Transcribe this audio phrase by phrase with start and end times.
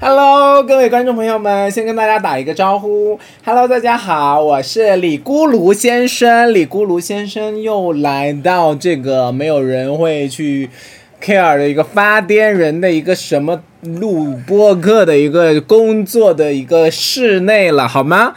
[0.00, 3.16] Hello，各位观众朋友们，先跟大家打一个招呼。
[3.44, 6.52] Hello，大家好，我是李咕噜先生。
[6.52, 10.68] 李咕噜先生又来到这个没有人会去
[11.22, 18.34] care 的一个发癫人的一个什么录播课的一个工作的一个室内了，好吗？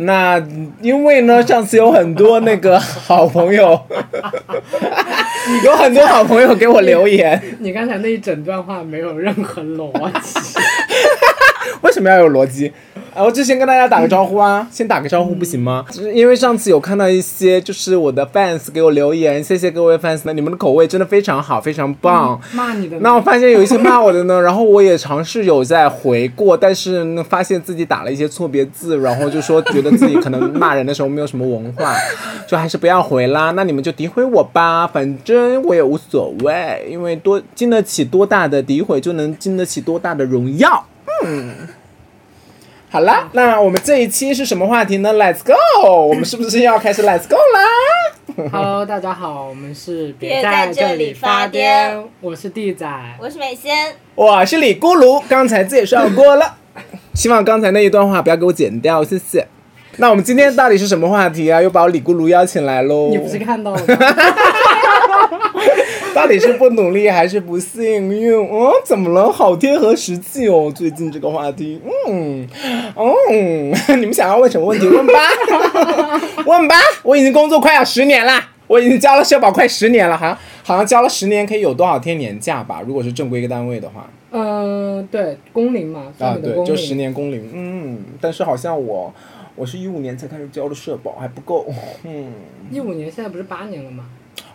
[0.00, 0.40] 那
[0.80, 3.80] 因为呢，上次有很多那个好朋友，
[5.64, 9.90] 有很多好朋友给我留言，你刚才那一整段话没有任何逻
[10.20, 10.38] 辑。
[11.82, 12.72] 为什么要有逻辑？
[13.18, 15.84] 啊，我就先跟大家打个招呼啊，先打个招呼不行吗？
[15.90, 22.40] 就是因为上次有看到一些就是我的 fans 给我留言，谢谢各位 fans，那你们的口味真的非常好，非常棒。
[22.52, 31.96] 骂你的，那我发现有一些骂我的呢，然后我也尝试有在回过，但是呢，发现自己打了一些错别字，然后就说觉得自己可能骂人的时候没有什么文化，
[32.46, 33.50] 就还是不要回啦。
[33.56, 40.86] 那你们就诋毁我吧，反正我也无所谓，因为多经得起多大的诋毁，就能经得起多大的荣耀。
[41.26, 41.52] 嗯。
[42.90, 45.52] 好啦，那我们这一期是什么话题呢？Let's go！
[46.08, 48.48] 我们是不是要开始 Let's go 啦？
[48.50, 52.86] Hello，大家好，我们是别在这里发癫，我是地仔。
[53.20, 56.56] 我是美仙，我是李咕噜，刚才介绍过了，
[57.14, 59.46] 希望刚才那一段话不要给我剪掉，谢谢。
[59.98, 61.60] 那我们今天到底是什么话题啊？
[61.60, 63.08] 又把我李咕噜邀请来喽。
[63.10, 63.96] 你不是看到了吗？
[66.14, 68.32] 到底是不努力还是不幸运？
[68.34, 69.30] 哦，怎么了？
[69.30, 72.46] 好贴合实际哦，最近这个话题，嗯，
[72.94, 73.14] 哦，
[73.96, 74.86] 你们想要问什么问题？
[74.88, 75.12] 问吧，
[76.46, 76.74] 问吧。
[77.02, 78.32] 我已经工作快要十年了，
[78.66, 82.82] 我已经交了社保快十年了，好像好像交了十年可以有多少天年假吧？
[82.86, 86.64] 如果是正规一个单位的话，嗯、对，工龄嘛，啊，对。
[86.64, 89.12] 就十年工龄，嗯，但是好像我
[89.56, 91.66] 我是一五年才开始交的社保，还不够，
[92.04, 92.32] 嗯。
[92.70, 94.04] 一五年现在不是八年了吗？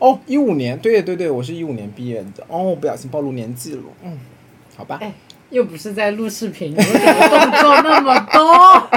[0.03, 2.43] 哦，一五年，对对对，我是一五年毕业的。
[2.49, 3.81] 哦，不小心暴露年纪了。
[4.03, 4.19] 嗯，
[4.75, 4.99] 好吧。
[5.01, 5.09] 哎
[5.49, 8.89] 又不是在录视频，为什么动作那么多？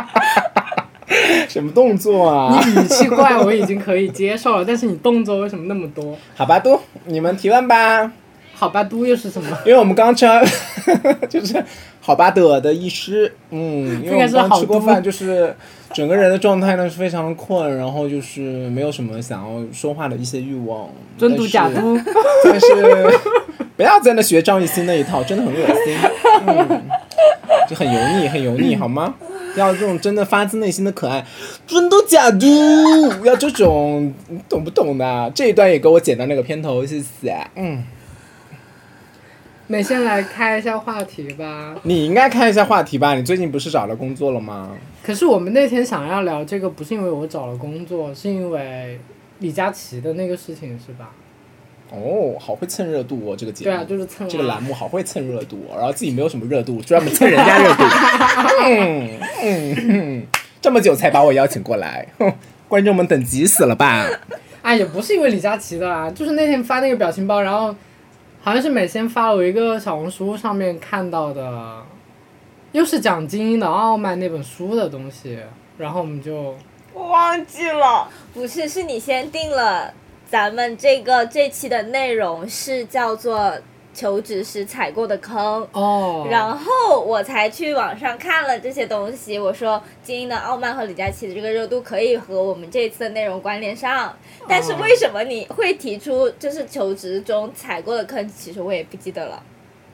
[1.49, 2.61] 什么动作啊？
[2.67, 6.17] 你语气怪我已经可以接受了，但是你动作为什么那么多？
[6.35, 8.11] 好吧，都你们提问吧。
[8.55, 9.57] 好吧，嘟又是什么？
[9.67, 10.45] 因为我们刚吃完，
[11.31, 11.63] 就是
[12.01, 15.55] 好吧的的意思，嗯，因为我们刚吃过饭，就是
[15.97, 20.91] 整个人的状态呢是非常的困，然后就是没有什么想要说话的一些欲望。
[21.17, 21.99] 真嘟假嘟，
[22.45, 23.19] 但是
[23.79, 25.97] 不要在那学张艺兴那一套，真的很恶心，
[26.47, 26.83] 嗯，
[27.67, 29.15] 就很油腻，很油腻，好吗？
[29.57, 31.25] 要这种真的发自内心的可爱，
[31.67, 32.47] 尊嘟假嘟？
[33.25, 35.33] 要这种，你懂不懂的？
[35.35, 37.35] 这一段也给我剪到那个片头，谢谢。
[37.55, 37.83] 嗯，
[39.69, 41.75] 美先来开一下话题吧。
[41.83, 43.15] 你应该开一下话题吧？
[43.15, 44.71] 你最近不是找了工作了吗？
[45.03, 48.99] 可是我们那天想要聊这个，不是因为我找了工作，是因为
[49.41, 51.11] 李佳琦的那个事情，是吧？
[51.91, 53.71] 哦，好会蹭热度哦，这个节目。
[53.71, 57.85] 对啊，就是蹭、啊、这个栏目好会蹭热度、哦，然后自己没有什么热度，专门蹭人家热度。
[58.65, 59.11] 嗯
[59.43, 60.27] 嗯嗯，
[60.61, 62.33] 这么久才把我邀请过来，哼，
[62.69, 64.05] 观众们等急死了吧？
[64.63, 67.75] 哎，也不是因为李佳琦的啦，就是那天发那个表情包，然后
[68.47, 71.83] 好像是每天发了我一个小红书上面看到的，
[72.71, 75.37] 又是讲精英的傲慢那本书的东西，
[75.77, 76.55] 然后我们就
[76.95, 79.93] 我忘记了，不是，是你先定了。
[80.29, 83.53] 咱们这个这期的内容是叫做
[83.97, 89.39] 求职时踩过的坑哦，然后我才去网上看了这些东西。
[89.39, 94.15] 我说精英的傲慢和李佳琦的这个热度可以和我们这一次的内容关联上，
[94.47, 98.29] 但是为什么你会提出就是求职中踩过的坑？
[98.29, 99.43] 其实我也不记得了。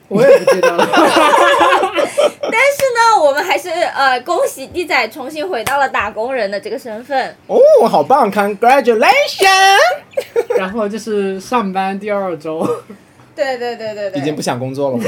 [0.09, 0.85] 我也不记得了。
[0.85, 7.33] 但是呢，我们还是呃，恭喜地仔重新回到了打工人的这个身份。
[7.47, 9.79] 哦，好棒，Congratulations！
[10.57, 12.67] 然后就是上班第二周。
[13.35, 14.21] 对对对对对。
[14.21, 15.03] 已经不想工作了吗？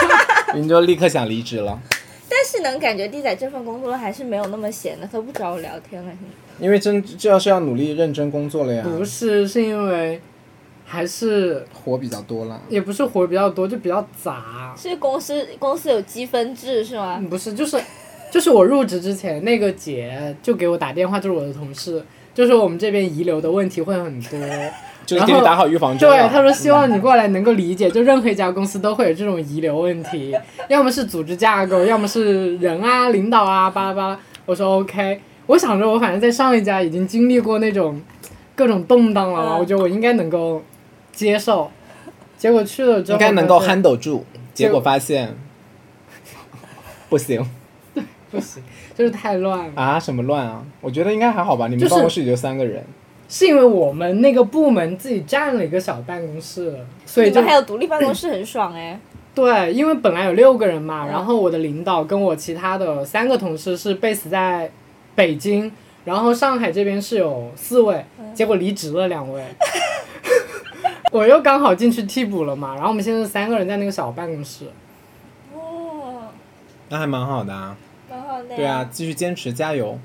[0.54, 1.80] 你就立刻想离职了。
[2.28, 6.12] 但是能感觉地仔这份工作还是没有那么闲的，他不找我聊天了。
[6.58, 8.82] 因为真这要是要努力认真工作了呀。
[8.84, 10.20] 不是，是因为。
[10.88, 14.72] 还是活比较多了，也不是活比较多，就比较杂。
[14.78, 17.20] 是公司公司有积分制是吗？
[17.28, 17.76] 不是，就是
[18.30, 22.00] 就是我入职之前，那个姐就给我打电话，就是我的同事，
[22.32, 24.38] 就说我们这边遗留的问题会很多，
[25.06, 26.08] 就是给你打好预防针。
[26.10, 30.36] 对，他说希望你过来能够理解，就任何一家公司都会有这种遗留问题，
[30.68, 34.20] 要么是组织架构，要么是人啊、领导啊，巴拉巴拉。
[34.44, 38.00] 我说 OK，我想着我反正在上一家已经经历过那种
[38.54, 40.62] 各种动荡了嘛，嗯我觉得我应该能够。
[41.12, 41.70] 接受，
[42.36, 45.34] 结果去了之后应该能够 handle 住，结果发现
[47.08, 47.42] 不行，
[48.30, 48.62] 不行，
[48.94, 49.98] 就是太乱了啊！
[49.98, 50.62] 什么乱啊？
[50.82, 52.86] 我觉得应该还好吧，你们办公室也就三个人，是
[53.42, 58.98] 因为我们那个部门自己占了一个小办公室，所以就还有独立办公室，很爽哎。
[59.34, 64.70] 对，因为本来有六个人嘛，嗯然后我的领导跟我其他的三个同事是 base 在
[65.14, 65.70] 北京，
[66.04, 69.44] 然后上海这边是有四位，嗯结果离职了两位，
[71.12, 74.66] 我又刚好进去替补了嘛，然后我们现在三个人在那个小办公室。
[75.52, 76.28] 哦，
[76.88, 77.76] 那还蛮好的啊。
[78.08, 78.56] 蛮好的。
[78.56, 79.98] 对啊，继续坚持，加油，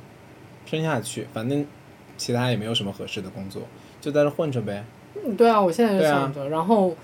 [0.65, 1.27] 撑下去。
[1.31, 1.65] 反正
[2.21, 3.63] 其他也没有什么合适的工作，
[4.00, 4.83] 就在这混着呗。
[5.25, 6.95] 嗯对啊，我现在就想着，然后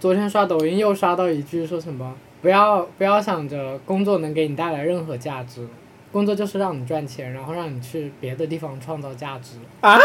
[0.00, 5.68] 昨天刷抖音又刷到一句说什么，不要不要想着工作能给你带来任何价值，
[6.10, 9.56] 工作就是让你赚钱，然后让你去别的地方创造价值。
[9.82, 9.98] 啊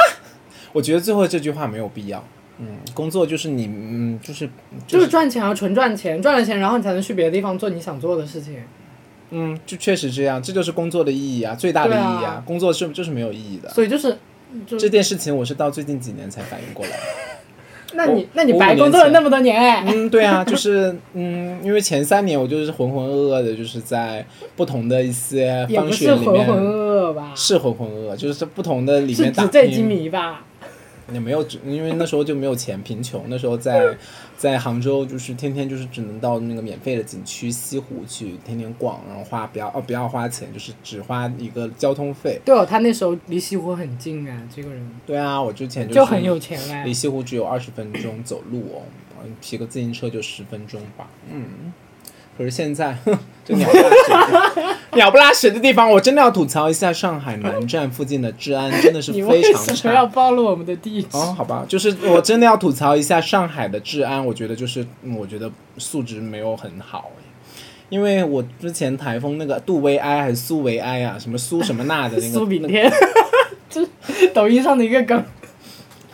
[0.74, 2.22] 我觉得最后这句话没有必要。
[2.60, 4.50] 嗯，工作就是你，嗯，就是
[4.86, 8.62] 就是赚钱啊，纯赚钱，赚了钱，然后你才能去别的地方做你想做的事情。
[9.30, 13.69] 嗯，就确实这样，这就是工作的意义啊，最大的意义对啊工作是就是没有意义的。
[13.69, 14.18] 所以就是，就
[14.66, 16.92] 这件事情我是到最近几年才反应过来。
[17.94, 24.24] 那你那你白工作了那么多年哎，嗯，对啊，就是嗯，因为前三年我就是浑浑噩噩的，就是在
[24.58, 27.32] 不同的一些也不是方式里浑浑面噩噩吧？
[27.34, 29.98] 是浑浑噩噩，就是在不同的里面打纸醉金拼。
[30.00, 30.44] 迷吧？
[31.12, 33.24] 也没有只，因为那时候就没有钱，贫穷。
[33.27, 33.98] 那时候在
[34.38, 42.39] 在杭州，就是天天就是只能到那个免费的景区西湖去天天逛，然后花不要哦不要花钱，就是只花一个交通费。
[42.44, 46.94] 对哦，他那时候离西湖很近啊，这个人对啊，我之前就很有钱哎离。
[46.94, 48.81] 西湖只有二十分钟走路哦，
[49.24, 51.07] 嗯骑个自行车就十分钟吧。
[51.31, 51.74] 嗯，
[52.38, 52.98] 可是现在，
[53.56, 60.06] 鸟不拉屎的， 鸟不拉屎的地方，我真的要吐槽一下上海南站附近的治安，真的是你为非常什么要。
[60.08, 61.08] 暴露我们的地址？
[61.14, 67.12] 哦，好吧，就是我真的要吐槽一下上海的治安，我觉得就是嗯我觉得素质没有很好
[67.90, 72.92] 因为我之前台风那个杜维埃还是苏维埃啊，什么苏什么娜的那个 苏炳添，
[73.70, 75.24] 就是抖音上的一个梗。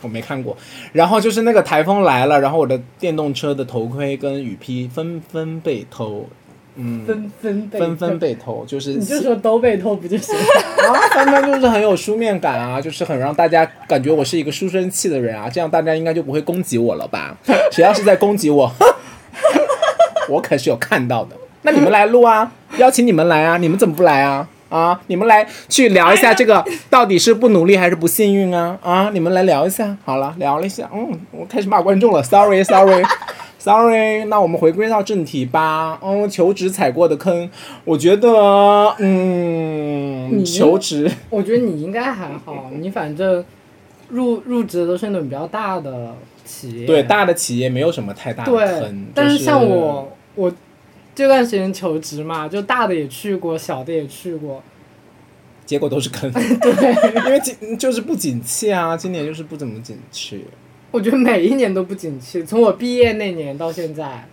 [0.00, 0.56] 我没看过。
[0.92, 6.28] 然后就是那个台风来了，然后我的电动车的头盔跟雨披纷纷被偷，
[6.76, 10.42] 嗯，纷纷被纷纷被偷，就是你就说都被偷不就行了？
[10.90, 17.36] 啊，纷纷就是很有书面感啊，就是很让大家感觉我是一个书生气的人啊，这样大家应该就不会攻击我了吧？
[17.70, 18.72] 谁要是在攻击我，
[20.28, 21.36] 我可是有看到的。
[21.62, 24.48] 那你们来录啊，邀请你们来啊，你们怎么不来啊？
[24.70, 28.76] 啊，你们来去聊一下这个到底是不努力还是不幸运啊？
[28.82, 29.96] 啊，你们来聊一下。
[30.04, 32.90] 好了，聊了一下，嗯，我开始骂观众了，sorry，sorry。
[32.90, 33.04] Sorry，
[34.26, 35.98] 那我们回归到正题吧。
[36.02, 37.48] 嗯，求职踩过的坑，
[37.84, 38.28] 我觉得，
[38.98, 43.44] 嗯，你求职，我觉得你应该还好，你反正
[44.08, 46.14] 入入职都是那种比较大的
[46.44, 46.86] 企业。
[46.86, 50.52] 对大的企业没有什么太大的对坑，但是像我，我
[51.14, 54.62] 这段时间求职嘛，就大的也去过，小的也去过。
[55.64, 56.30] 结果都是坑。
[56.60, 60.44] 对，因为今就是不景气啊，今年就是不怎么景气。
[60.94, 64.28] 我觉得每一年都不景气，从我毕业那年到现在，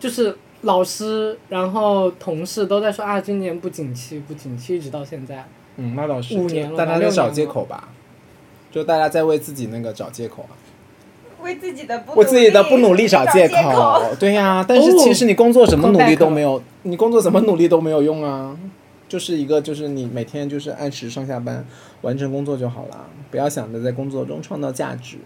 [0.00, 5.44] 就是老师，然后同事都在说啊，今年不景气，不景气，一直到现在。
[5.76, 7.88] 嗯，那倒是，五年了吧大家在找借口吧，
[8.72, 10.58] 就大家在为自己那个找借口啊，
[11.44, 14.12] 为自己的不为自己的不努力找借借口。
[14.18, 18.58] 对呀、 但是哦其实你工作怎么努力都没有，你工作怎么努力都没有用啊。
[19.06, 21.64] 就是一个，就是你每天就是按时上下班，
[22.00, 25.18] 完成工作就好了，不要想着在工作中创造价值，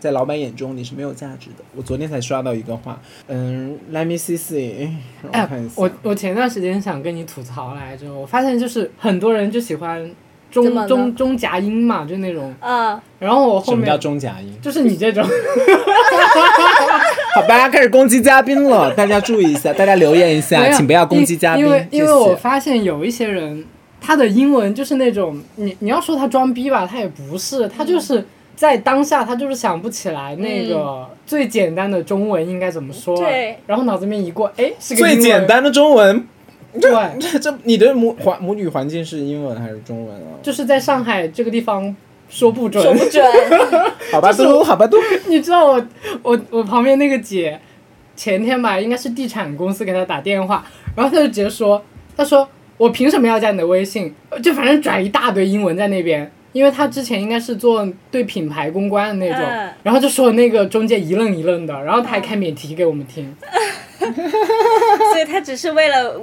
[0.00, 1.64] 在老板眼中你是没有价值的。
[1.76, 4.88] 我昨天才刷到一个话，嗯，Let me see see，
[5.22, 10.10] 我哎看一下，，我我前段时间想跟你吐槽来着，我发现就是很多人就喜欢
[10.50, 12.52] 中中中夹音嘛，就那种。
[12.60, 14.52] 嗯，然后我后面什么叫面中夹音？
[14.60, 15.22] 就是你这种，
[17.34, 23.64] 好吧，开始攻击嘉宾了，大家注意一下，大家留言一下，请不要攻击嘉宾，因因为因为我发现有一些人，
[24.00, 28.24] 他的英文就是那种，你你要说他装逼吧，他也不是，他就是
[28.60, 35.22] 在当下他就是想不起来那个最简单的中文应该怎么说，对，然后脑子里面一过，哎，是个最英文。
[35.22, 36.28] 简，单的中文，
[36.78, 40.36] 对，这这你的母环母语环境是英文还是中文啊？
[40.42, 41.96] 就是在上海这个地方
[42.28, 42.84] 说不准。
[42.84, 43.24] 说，不准。
[44.12, 44.98] 好吧，都好吧，都
[45.28, 45.86] 你知道我
[46.22, 47.58] 我我旁边那个姐，
[48.14, 50.62] 前天吧，应该是地产公司给她打电话，
[50.94, 51.82] 然后她就直接说，
[52.14, 54.14] 她说我凭什么要加你的微信？
[54.42, 63.34] 就反正转一大堆英文在那边，因为他之前应该是做对品牌公关的那种，嗯然后就说那个中介一愣一愣的，然后他还开免提给我们听，
[63.98, 66.20] 所以他只是为了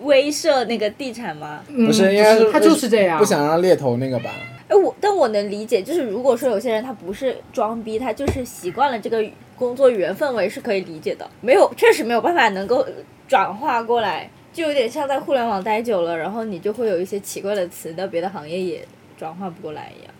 [0.00, 1.62] 威慑那个地产吗？
[1.68, 4.30] 嗯、不是应该是他就是这样，不想让猎头那个吧？
[4.68, 9.22] 哎，我但我能理解，就是如果说有些人他不是装逼，他就是习惯了这个
[9.56, 12.86] 工作语言氛围是可以理解的，没有确实没有办法能够
[13.28, 18.86] 转化过来，就有点像在互联网待久了，然后你就会有一些奇怪的词到别的行业也
[19.24, 20.12] 转化不过来一样。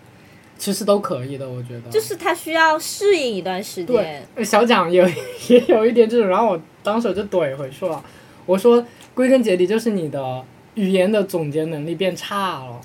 [0.57, 1.91] 其实都可以的，我觉得。
[1.91, 5.05] 就是他需要适应一段时间。，呃小蒋有
[5.49, 8.03] 也有一点这种，然后我当时我就怼回去了，
[8.47, 8.83] 我说
[9.13, 10.43] 归根结底就是你的
[10.75, 12.81] 语言的总结能力变差了，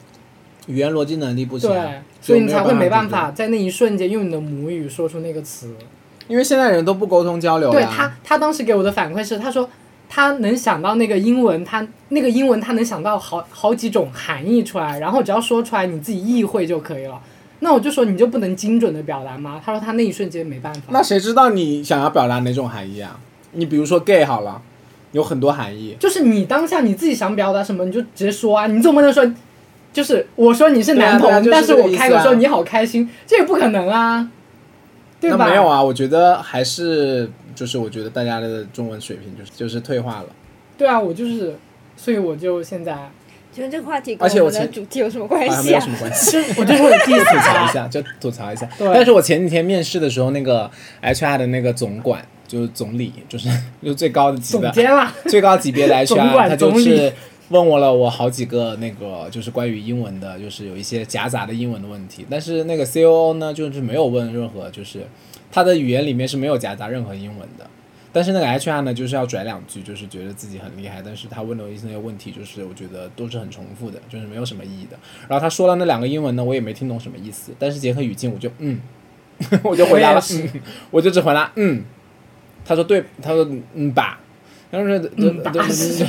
[0.67, 5.73] 语言逻辑能力不行，对，所以你才会没办法在那一瞬间用你的母语说出那个词。
[6.27, 9.69] 因为现在人都不沟通交流呀对他，他当时给我的反馈是，他说
[10.09, 17.21] 他能想到那个英文，他那个英文他能想到好好几种含义出来，然后只要说出来你自己意会就可以了。
[17.59, 19.61] 那我就说你就不能精准的表达吗？
[19.63, 20.81] 他说他那一瞬间没办法。
[20.89, 23.19] 那谁知道你想要表达哪种含义啊？
[23.51, 24.61] 你比如说 gay 好了，
[25.11, 25.95] 有很多含义。
[25.99, 29.29] 就是你当下你自己想表达什么，你就直接说啊，你总不能说，
[29.91, 34.29] 就是我说你是男同，啊啊就是但是我开口说你好开心，这也不可能啊，
[35.19, 35.49] 对吧？
[35.49, 40.27] 没有啊，我觉得还是就是我觉得大家的中文水平就是就是退化了。
[40.77, 41.55] 对啊，我就是，
[41.97, 43.09] 所以我就现在
[43.53, 45.89] 觉得这个话题跟而且我的主题有什么关系啊有什？
[45.89, 46.37] 么关系。
[46.57, 48.67] 我就会 diss 吐槽一，下，就吐槽一下。
[48.77, 50.69] 对 但是我前几天面试的时候，那个
[51.01, 53.49] HR 的那个总管，就是总理，就是
[53.83, 57.11] 就最高的级总的监啦，最高级别的 总 HR，他就是
[57.49, 62.25] 问我了我好几个那个就是关于英文的，就是有一些夹杂的英文的问题。
[62.29, 65.05] 但是那个 COO 呢，就是没有问任何，就是
[65.51, 67.67] 他的语言里面是没有夹杂任何英文的。
[68.11, 74.97] 但是那个 HR 呢，就是要拽两句，就是觉得自己很厉害，但是他问的一些问题，就是我觉得都是很重复的，就是没有什么意义的。
[75.27, 78.79] 然后他说了那两个英文呢，我也没听懂什么意思，但是结合语境，我就嗯，
[79.63, 80.21] 我就回答了
[80.89, 81.83] 我就只回答嗯。
[82.65, 84.19] 他说对，他说嗯吧，
[84.69, 86.07] 然后说嗯吧对对对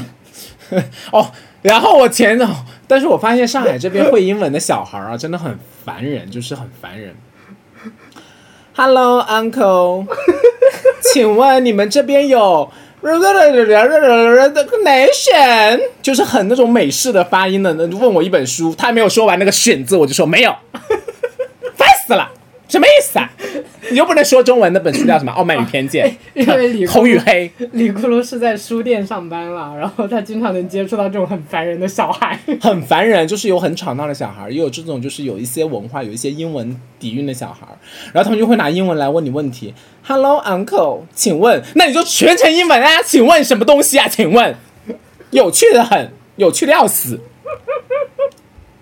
[1.12, 1.31] 哦，
[1.62, 2.47] 然后我前头，
[2.87, 7.15] 但是我发现上海这边会英文的小孩啊，真的很烦人，就是很烦人。
[8.75, 10.07] Hello, Uncle，
[11.12, 12.71] 请问你们这边有
[14.85, 17.75] nation， 就是很那种美式的发音的。
[17.75, 22.31] 问我一本书，他还没有说完那个选字，我就说没有，烦死了，
[22.71, 23.29] 什么意思啊？
[23.91, 25.33] 你又不能说中文，那本书叫什么？
[25.35, 27.50] 《傲慢与偏见因为 李》，红与黑。
[27.73, 32.39] 李咕噜是在书店上班了，然后他经常能接触到这种很烦人的小孩。
[32.62, 37.67] 很烦人，就是有很吵闹的小孩，也有这种就是有一些文化、有一些英文底蕴的小孩，
[38.12, 39.75] 然后他们就会拿英文来问你问题。
[40.05, 43.03] Hello, uncle，请问，那你就全程英文啊？
[43.05, 44.07] 请问什么东西啊？
[44.07, 44.55] 请问，
[45.33, 47.19] 有趣的很，有趣的要死，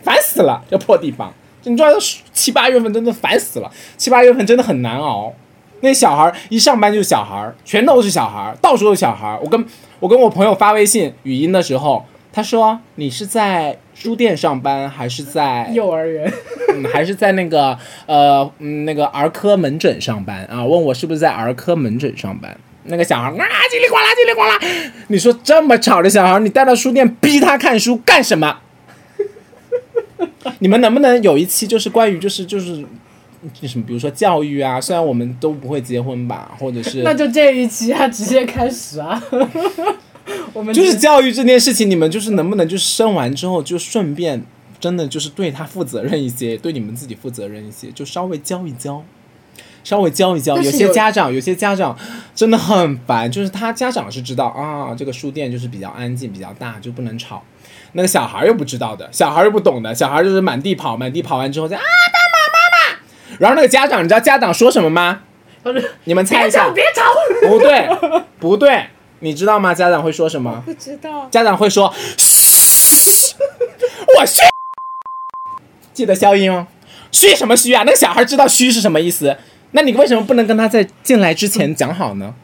[0.03, 1.33] 烦死了，这破地方。
[1.69, 1.89] 你知道
[2.33, 5.33] 七八月份真的烦死了，七八月份真的很难熬。
[5.81, 9.39] 那小孩一上班就是小孩，全都是小孩，到处都是小孩。
[9.41, 9.65] 我跟
[10.01, 16.33] 我跟我朋友发微信语音的时候，他说你是在书店上班还是在幼儿园，
[16.75, 20.65] 嗯还是在那个呃嗯那个儿科门诊上班啊？
[20.65, 22.57] 问我是不是在儿科门诊上班？
[22.91, 24.59] 那个小孩啊叽里呱啦叽里呱啦，
[25.09, 28.59] 你说这么吵的小孩，你带到书店逼他看书干什么？
[30.61, 32.85] 你们能不能有一期就是关于就是就是
[33.63, 34.81] 什么，比如说教育啊？
[34.81, 39.23] 虽然我们都不会结婚吧，或者是 那就这一期啊，直接开始啊。
[40.53, 44.43] 我们就是教育这件事情，你们就是能不能就是生完之后就顺便
[44.81, 49.03] 真的就是对他负责任一些，对你们自己负责任一些，就稍微教一教，
[49.85, 50.57] 稍微教一教。
[50.57, 51.97] 有些家长，有些家长
[52.35, 57.43] 真的很烦，就是他家长是知道啊，这个书店就是比较安静、比较大，就不能吵。
[57.93, 63.39] 那个小孩又不知道的，小孩又不懂的，小孩就是满地跑，满地跑完之后再啊，爸爸妈妈。
[63.39, 65.21] 然后那个家长，你知道家长说什么吗？
[66.05, 67.03] 你们猜一下吵，，别吵。
[67.49, 67.89] 不对，
[68.39, 68.87] 不对，
[69.21, 69.75] 你知道吗？
[69.75, 70.63] 家长会说什么？
[70.65, 73.35] 不知道，家长会说：“嘘，
[74.19, 74.43] 我嘘。”
[75.93, 76.67] 记得消音哦。
[77.11, 77.83] 嘘什么嘘啊？
[77.85, 79.37] 那个小孩知道嘘是什么意思，
[79.73, 82.35] 那你为什么不能跟他在进来之前讲好呢？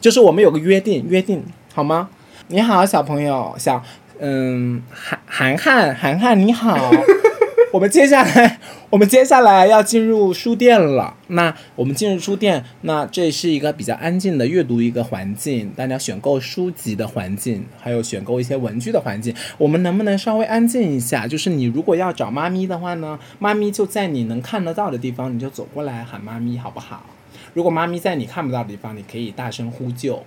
[0.00, 2.08] 就是我们有个约定，约定好吗？
[2.48, 3.82] 你好，小朋友，小
[4.26, 5.20] 嗯，涵
[5.58, 6.90] 涵涵涵，你好。
[7.72, 11.14] 我们接下来，我们接下来要进入书店了。
[11.26, 19.34] 那我们进入书店，那这是一个比较安静的阅读一个环境，大家选购书籍的环境，还有选购一些文具的环境。
[19.58, 21.26] 我们能不能稍微安静一下？
[21.26, 27.04] 就是你如果要找妈咪的话呢，妈咪就在你能看得到的地方，你就走过来喊妈咪，好不好？
[27.52, 30.24] 如果妈咪在你看不到的地方，你可以大声呼救。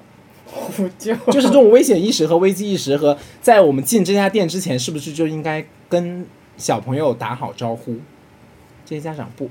[0.48, 6.26] 呼救，就是这种危险意识和危机意识和在我们进这家店之前，是不是就应该跟
[6.58, 7.98] 小朋友打好招呼？
[8.86, 9.50] 这些家长不，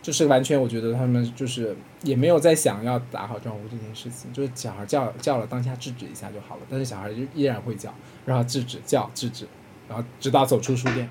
[0.00, 7.92] 就是完全我觉得他们就是也没有在想要打好招呼这件事情，就是小孩叫叫了当下制止一下就好了，但是小孩就依然会叫，
[8.24, 9.46] 然后制止叫制止，
[9.88, 11.10] 然后直到走出书店。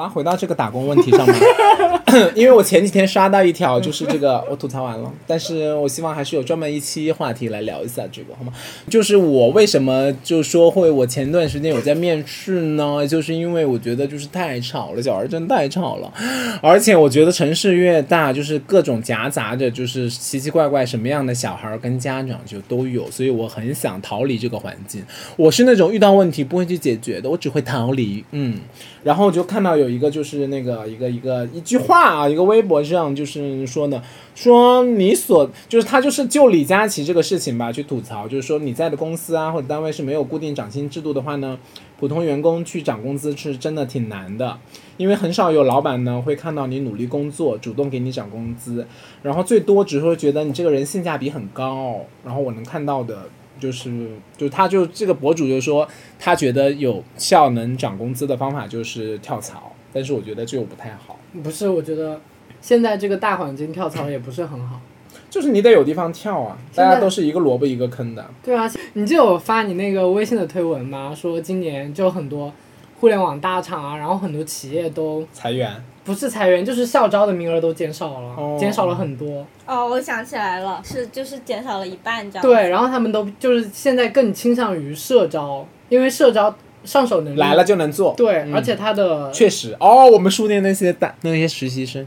[0.00, 1.36] 好了，回到这个打工问题上面，
[2.34, 8.52] 因为我前几天刷到一条，就是这个 我吐槽完了，但是我希望还是有专门一期话题来聊一下这个，好吗？
[8.88, 13.06] 就是我为什么就说会，我前段时间有在面试呢？
[13.06, 16.12] 就是因为我觉得就是太吵了，小孩真的太吵了，
[16.62, 25.02] 而且我觉得城市越大，就是各种夹杂着，就是奇奇怪怪什么样的小孩跟家长就都有，所以我很想逃离这个环境。
[25.36, 28.58] 我是那种遇到问题不会去解决的，我只会逃离，嗯。
[29.02, 34.02] 然后我就看到有一个就是那个一个一个一句话啊，一个微博上就是说呢，
[34.34, 41.58] 说你所就是他就是就李佳琦这个事情吧去吐槽，就是说你在的公司啊或者单位是没有固定涨薪制度的话呢，
[41.98, 44.58] 普通员工去涨工资是真的挺难的，
[44.96, 48.86] 因为很少有老板呢会看到你努力工作，主动给你涨工资，
[49.22, 53.28] 然后最多只会觉得你这个人性价比很高，然后我能看到的。
[53.58, 55.86] 就是，就他就这个博主就说，
[56.18, 61.18] 他觉得有效能涨工资的方法就是跳槽，但是我觉得这又不太好。
[61.42, 62.20] 不是，我觉得
[62.60, 64.80] 现在这个大环境跳槽也不是很好。
[65.28, 68.24] 就是你得有地方跳啊，大家都是一个萝卜一个坑的。
[68.42, 71.12] 对啊，你就有发你那个微信的推文吗？
[71.14, 72.52] 说今年就很多
[73.00, 75.70] 互联网大厂啊，然后很多企业都裁员。
[76.02, 79.46] 不是裁员，就是校招的名额都减少了，减少了很多。
[79.66, 82.42] 哦，我想起来了，是就是减少了一半这样。
[82.42, 86.52] 对，然后他们都就是现在更倾向于社招，因为社招
[86.84, 88.14] 上手能力来了就能做。
[88.16, 92.06] 对，而且他的确实哦，我们书店那些大那些实习生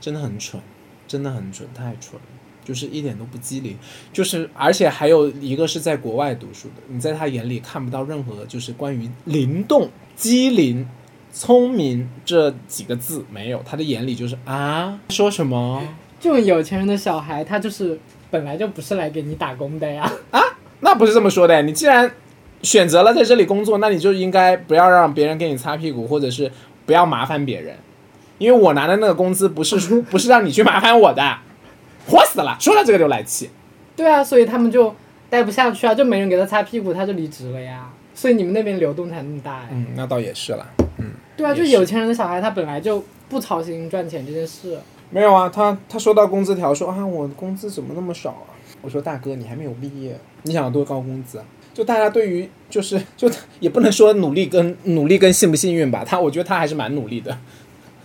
[0.00, 0.60] 真的很蠢，
[1.06, 2.26] 真的很蠢，太蠢了，
[2.64, 3.76] 就是一点都不机灵，
[4.12, 10.88] 就是而且还有一个是在国外读书的，你在他眼里看不到任何就是关于灵动、机灵。
[11.34, 15.82] 聪明这几个字没有，他的眼里就是啊，说什么？
[16.20, 17.98] 这种有钱人的小孩，他就是
[18.30, 20.12] 本来就不是来给你打工的呀。
[20.30, 20.38] 啊，
[20.80, 21.62] 那不是这么说的。
[21.62, 22.12] 你既然
[22.62, 26.50] 选择了在这里工作，那你就应该不要让别人给你擦屁股，或者是
[26.86, 27.74] 不要麻烦别人。
[28.38, 29.76] 因为我拿的那个工资不是
[30.10, 31.38] 不是让你去麻烦我的，
[32.08, 32.56] 活死了。
[32.58, 33.50] 说到这个就来气。
[33.94, 34.94] 对啊，所以他们就
[35.28, 37.90] 待不下去啊，就没人给他擦屁股，他就离职了呀。
[38.14, 39.68] 所以你们那边流动才那么大呀。
[39.70, 40.66] 嗯，那倒也是了。
[40.98, 44.78] 嗯对啊，就有钱人的小孩，他本来就不操心赚钱这件事。
[45.10, 48.50] 没有啊，他他收到工资条说啊，我工资怎么那么少啊？
[48.80, 51.44] 我说大哥，你还没有毕业，你想要多高工资啊？
[51.74, 53.30] 就大家对于就是 就
[53.60, 57.36] 也不能说努力跟努力跟幸不幸运吧，他我觉得他还是蛮努力的，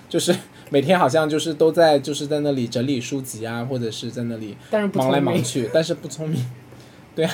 [0.07, 0.35] 就是
[0.69, 4.55] 每天好像就是都在就是在那里整理书籍啊，或者是在那里
[4.93, 6.45] 忙来忙去，但是不聪明。
[7.15, 7.31] 对啊，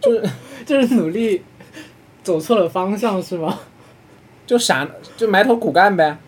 [0.00, 0.22] 就是
[0.64, 1.42] 就是努力
[2.22, 3.60] 走错了方向是吗？
[4.46, 6.18] 就啥就埋头苦干呗，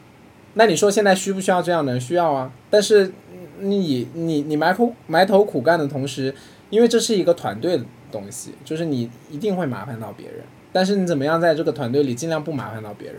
[0.54, 2.00] 那你说现在需不需要这样的人？
[2.00, 2.50] 需要啊。
[2.70, 3.12] 但是
[3.60, 6.34] 你你你埋头埋头苦干的同时，
[6.70, 7.84] 因为这是一个团队的
[8.16, 10.36] 东西，就是你一定会麻烦到别人。
[10.72, 13.18] 但是你怎么样在这个团队里尽量不麻烦到别人，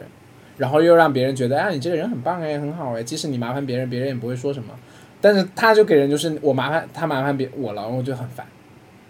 [0.58, 4.74] 然后又让别人觉得啊你这个人很棒哎很好哎，即使你麻烦别人，别人也不会说什么。
[5.22, 8.46] 但是他就给人就是我麻烦他麻烦别我了，我就很烦，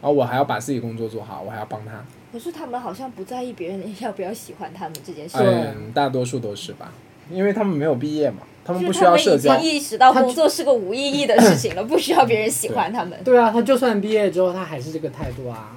[0.01, 2.03] 然后我还要把自己工作做好，我还要帮他。
[2.31, 5.37] 可是他们好像不在意别人要不要喜欢他们这件事。
[5.39, 6.93] 嗯，大多数都是吧，
[7.31, 9.57] 因为他们没有毕业嘛，他们不需要社交。
[9.57, 13.17] 已经意识到工作是个无意义的事情了，不需要别人喜欢他们。
[13.23, 15.76] 对啊，他就算毕业之后，他还是这个态度啊。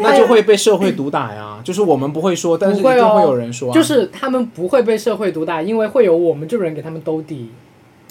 [0.00, 3.72] 那就会被社会毒打呀， 就是我们不会说，但是一定会有人说。
[3.72, 7.50] 就是他们不会被社会毒打，因为会有我们这种人给他们兜底。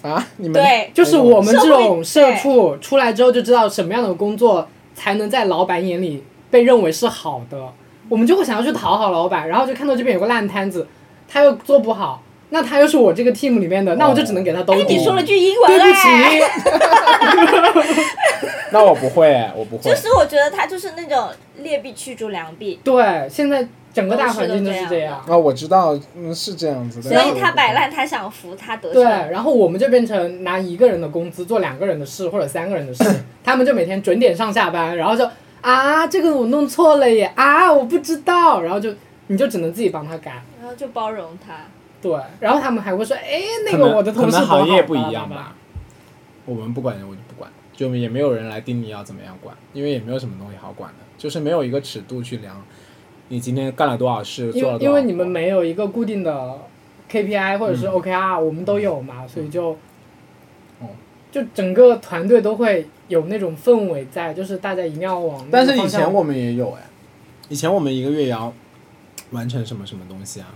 [0.02, 6.24] 啊，你们对，就是我们这种社畜出来之后就知道什么样的工作才能在老板眼里。
[6.50, 7.58] 被认为是好的，
[8.08, 10.88] 我们就会想要去讨好老板，然后就看到这边有个烂摊子，
[11.28, 14.98] 他又做不好，那他又是我这个 team 里面的，那我就只能给他兜底。
[14.98, 16.08] 你说了句英文，对不起。
[18.72, 19.90] 那我不会，我不会。
[19.90, 22.80] 就是我觉得他就是那种劣币驱逐良币。
[22.84, 25.24] 对，现在整个大环境就是这样。
[25.28, 27.10] 啊，我知道，嗯，是这样子的。
[27.10, 28.94] 所以他摆烂，他想扶他得。
[28.94, 33.04] 对，然后我们就变成拿一个人的工资做两个人的事或者三个人的事，
[33.44, 35.28] 他们就每天准点上下班，然后就。
[35.60, 37.30] 啊，这个我弄错了耶！
[37.36, 38.94] 啊，我不知道，然后就
[39.26, 41.56] 你就只能自己帮他改，然后就包容他。
[42.02, 45.56] 对，然后他们还会说，哎，那个我的同事行业不一样吧？
[46.46, 52.64] 我们不管，我就不管，就也没有人来盯你要怎么样管，因为也没有什么东西好管的，就是没有一个尺度去量
[53.30, 54.86] 你今天干了多少事，做了多少。
[54.86, 56.60] 因为你们没有一个固定的
[57.12, 59.72] KPI 或者是 OKR，我们都有嘛，所以就，
[60.80, 60.88] 哦，
[61.32, 62.88] 就整个团队都会。
[63.08, 65.48] 有那种氛围在，就是大家一定要往。
[65.50, 66.82] 但是以前我们也有哎，
[67.48, 68.54] 以前我们一个月也要
[69.32, 70.48] 完成什么什么东西啊？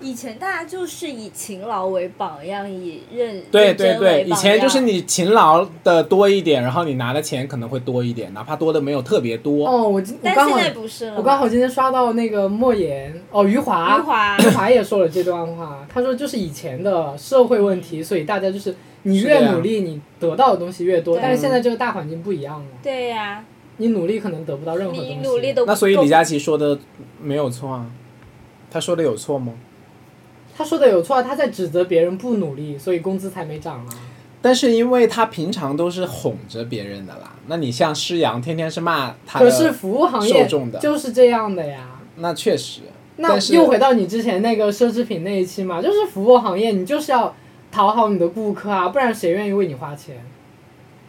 [0.00, 9.68] 以前大家就是以勤劳为榜样，以认对对对，以前就是你勤劳的多一点，然后你拿的钱可能会多一点，哪怕多的没有特别多。
[9.68, 11.14] 哦，我今我但刚好现在不是了。
[11.16, 23.44] 我刚好今天刷到那个莫言哦，余华，余华余华也说了这段话，他说就是以前的社会问题，所以大家就是你越努力，你得到的东西越多，但是现在这个大环境不一样了，对呀、
[23.76, 25.14] 你努力可能得不到任何东西。
[25.14, 26.78] 你努力都那所以李佳琦说的
[27.20, 27.86] 没有错啊，
[28.70, 29.52] 他说的有错吗？
[30.60, 33.88] 他说的有错啊，他在指责别人不努力，所以工资才没涨啊。
[34.42, 41.98] 但是因为他平常都是哄着别人的啦，那你像施洋天天是骂他的，可是服务行业受众的就是这样的呀。
[42.16, 42.82] 那确实，
[43.16, 47.34] 那但是又回到你之前那个奢侈品那一期嘛，就是服务行业，你就是要
[47.72, 50.22] 讨好你的顾客啊，不然谁愿意为你花钱？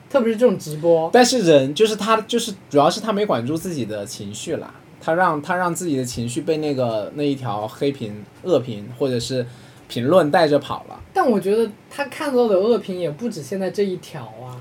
[0.10, 9.46] 特别是这种直播，但是人就是他，就是主要是他没管住自己的情绪啦，他让他让自己的情绪被那个那一条黑屏、恶评或者是
[9.88, 11.00] 评论带着跑了。
[11.14, 14.56] 但我觉得他看到的恶评也不止现在这一条啊，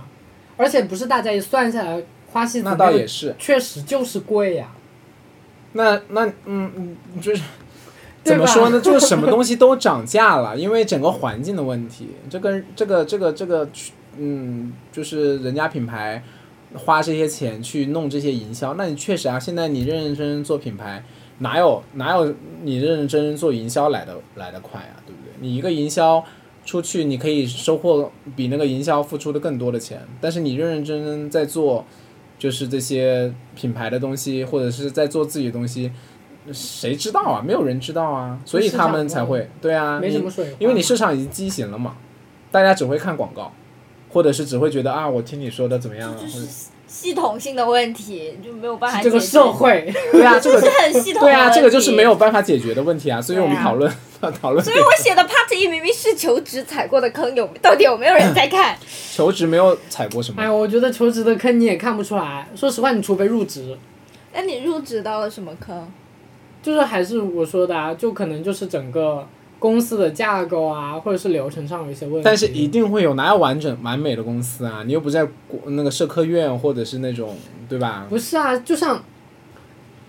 [0.56, 4.72] 而且不是大家一算下来，花西子那倒也是，确实就是贵呀、
[5.72, 7.42] 那那嗯嗯，就是
[8.24, 8.80] 怎么说呢？
[8.80, 12.08] 就是什么东西都涨价了， 因为整个环境的问题。
[12.28, 13.68] 这跟这个这个这个，
[14.18, 16.22] 嗯，就是人家品牌
[16.74, 21.04] 花这些钱去弄这些营销，那你确实啊，现在你认认真真做品牌，
[21.38, 25.02] 哪有哪有你认认真真做营销来的来的快啊？
[25.06, 25.32] 对不对？
[25.40, 26.24] 你一个营销
[26.64, 31.84] 出去，你可以收获比那个营销付出的更多的钱，但是你认认真真在做。
[32.38, 35.92] 就是这些品牌的东西，或者是在做自己的东西，
[36.50, 37.44] 谁知道啊？
[37.46, 41.98] 没有人知道啊，所以他们才会对啊，没什么水因为你市场已经畸形了嘛，
[42.50, 43.52] 大家只会看广告，
[44.12, 46.16] 或者是只会觉得啊，我听你说的怎么样啊？
[46.18, 46.46] 或者
[46.86, 53.90] 系统性的问题就没有办法是这个解决社会，对啊，这个是很系统的对啊，这个就是没有办法解决的问题啊，所以我们讨论
[54.42, 58.76] 讨论所以我写的 Part 一明明是求职踩过的坑，有到底有没有人在看？
[59.14, 62.48] 求职没有踩过什么哎，呀，我觉得求职的坑你也看不出来。
[62.56, 63.78] 说实话，你除非入职，
[64.34, 65.88] 那你入职到了什么坑？
[66.62, 69.26] 就是还是我说的啊，就可能就是整个
[69.60, 72.22] 公司的架构啊，或者是流程上有一些问题。
[72.24, 74.82] 但是一定会有，哪有完整完美的公司啊？
[74.84, 77.36] 你又不在国那个社科院或者是那种
[77.68, 78.06] 对吧？
[78.08, 79.00] 不是啊，就像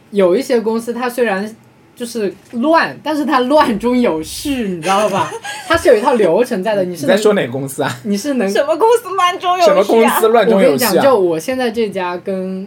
[0.09, 1.55] 有一些公司，它虽然
[1.95, 5.29] 就是乱，但是它乱中有序，你知道吧？
[5.67, 6.83] 它是有一套流程在的。
[6.85, 7.99] 你你是能，在说哪个公司啊？
[8.05, 9.73] 你是能什么公司乱中有序、啊？
[9.73, 10.97] 什么公司乱我跟你讲？
[10.97, 12.65] 就我现在这家跟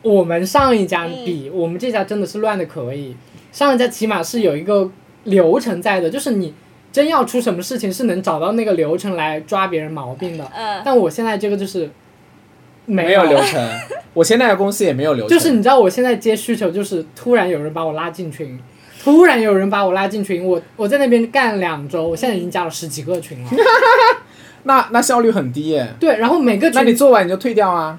[0.00, 3.14] 我们上一家比，我们这家真的是乱的可以。
[3.52, 4.90] 上一家起码是有一个
[5.24, 6.52] 流程在的，就是你
[6.92, 10.50] 真要出什么事情，是能找到那个流程来抓别人毛病的。
[10.54, 11.90] 嗯，但我现在这个就是
[12.86, 13.68] 没有流程，
[14.14, 15.38] 我现在的公司也没有流程。
[15.38, 18.58] 就是你知道，我现在接需求，就是突然有人把我拉进群，
[19.02, 23.50] 突然有人把我拉进群，我我在那边干两周，我现在已经加了十几个群了。
[24.64, 25.88] 那那效率很低耶。
[25.98, 27.98] 对，然后每个那你做完你就退掉啊？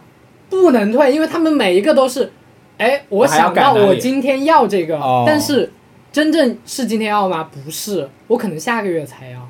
[0.50, 2.32] 不能退，因为他们每一个都是，
[2.78, 5.72] 哎，我想到我今天要这个，哦但是
[6.14, 7.50] 真正是今天要吗？
[7.52, 9.50] 不是，我可能下个月才要。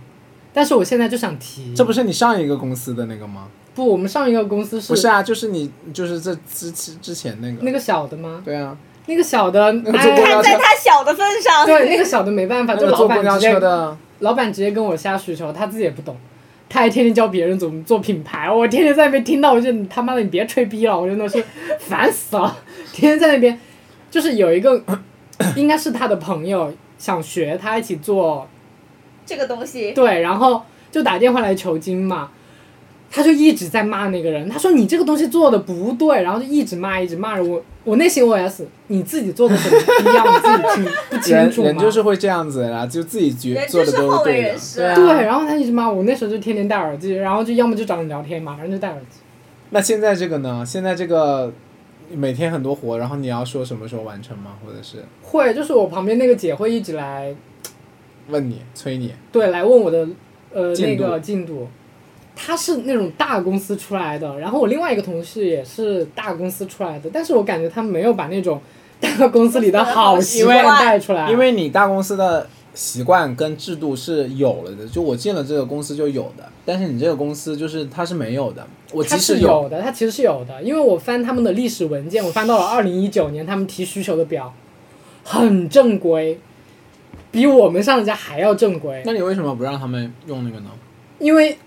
[0.54, 3.48] 但是我现在就想提，这不是你上一个公司的那个吗？
[3.76, 7.58] 不，我们上一个公司是不是啊，就是你就是这之之之前那个。
[7.64, 8.42] 那个小的吗？
[8.46, 16.16] 对啊，那个小的，哎，看在他小的份上，对，那个小的没办法，就老个坐公交板直接车的，老板直接跟我瞎需求，他自己也不懂，
[16.70, 21.44] 他还天天教别人怎么做品牌，我天天在那边听到，我就你他妈的你别吹逼了，我真的是
[21.78, 22.56] 烦死了，
[22.94, 23.60] 天天在那边，
[24.10, 24.82] 就是有一个
[25.56, 28.48] 应该是他的朋友想学他一起做，
[29.26, 32.30] 这个东西，对，然后就打电话来求经嘛。
[33.16, 37.44] 他就一直在骂那个人，他说你这个东西做的不对，然后就一直骂，一直骂着。
[37.44, 41.68] 我我内心 OS，你自己做的怎么不一样，你自己清不清人楚吗？
[41.68, 44.96] 人就是会这样子啦，就自己觉人做的都是对对啊。
[44.96, 49.20] 对，然后他一直骂我，那时候就天天戴耳机，然后就要么就找人聊天嘛，反正就戴耳机。
[49.70, 50.64] 那现在这个呢？
[50.66, 51.54] 现在这个
[52.16, 54.58] 每天很多活，然后你要说什么时候完成吗？
[54.66, 57.34] 或者是会，就是我旁边那个姐会一直来，
[58.30, 59.14] 问你、催你？
[59.32, 60.08] 对，来问我的
[60.54, 61.68] 呃那个进度。
[62.36, 68.60] 她是那种大公司出来的，然后我另外一个同事也是大公司出来的，但是我感觉他没有把那种
[69.00, 71.30] 大公司里的好习惯带出来。
[71.30, 78.66] 因为你大公司的习惯跟制度是有了的，就我进了这个公司就有的，但是你这个公司就是它是没有的。
[78.92, 84.54] 我它即使是有的，它其实是有的，因为我翻他们的历史文件，我翻到了二零一九年他们提需求的表，
[85.24, 86.40] 很正规，
[87.32, 89.02] 比我们上一家还要正规。
[89.06, 90.70] 那你为什么不让他们用那个呢？
[91.20, 91.58] 因为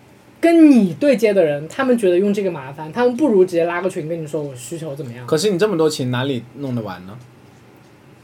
[0.41, 5.27] 跟你对接的人，他们觉得用这个麻烦，他们不如直接拉个群跟你说我需求怎么样。
[5.27, 7.17] 可是你这么多群哪里弄得完呢？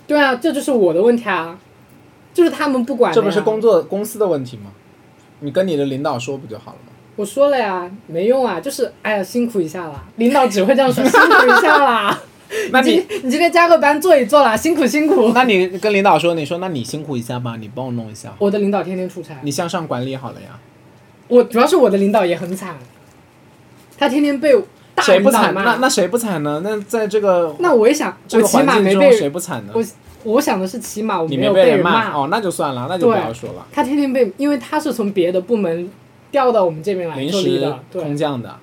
[0.07, 1.59] 对啊，这就是我的问题啊。
[2.33, 3.14] 就是他们不管的。
[3.14, 4.71] 这不是工作公司的问题吗？
[5.40, 6.92] 你跟你的领导说不就好了吗？
[7.16, 10.05] 我说了呀，没用啊，就是哎呀，辛苦一下啦。
[10.16, 12.18] 领导只会这样说，辛苦一下啦。
[12.71, 15.33] 那你你今天加个班做一做啦，辛苦辛苦。
[15.35, 20.59] 那你跟领导说，你说那你辛苦一下吧，你帮我弄一下，我的领导天天出差，你向上管理好了呀。
[21.29, 22.77] 我主要是我的领导也很惨，
[23.99, 24.55] 他天天被
[24.95, 25.49] 大谁不惨？
[25.49, 25.64] 领导骂。
[25.64, 26.61] 那那谁不惨呢？
[26.62, 29.73] 那在这个那我也想，这个我起环境中码没被谁不惨呢？
[29.75, 29.83] 我
[30.25, 32.13] 我想的是，起码我你没有被人骂。
[32.13, 33.67] 哦，那就算了，那就不要说了。
[33.73, 35.91] 他天天被，因为他是从别的部门
[36.31, 38.57] 调到我们这边来临时空，降的，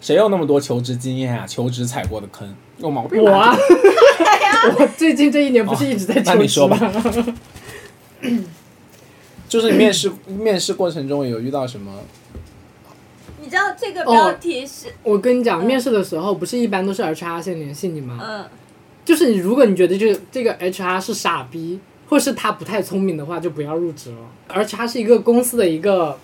[0.00, 1.46] 谁有那么多求职经验啊？
[1.46, 3.30] 求职踩过的坑，有毛病我？
[3.30, 3.54] 啊，
[4.78, 7.34] 我最近这一年不是一直在哦那求职你说吧吗？
[9.48, 11.92] 就是面试面试过程中有遇到什么？
[13.40, 18.18] 你知道这个标题是我跟你讲，面试的时候不是一般都是 HR 先联系你吗？
[18.22, 18.44] 嗯
[19.08, 24.16] 就是你，如果你觉得这个这个 HR 是傻逼，或是他不太聪明的话，就不要入职了。
[24.48, 26.18] 而且他是一个公司的一个，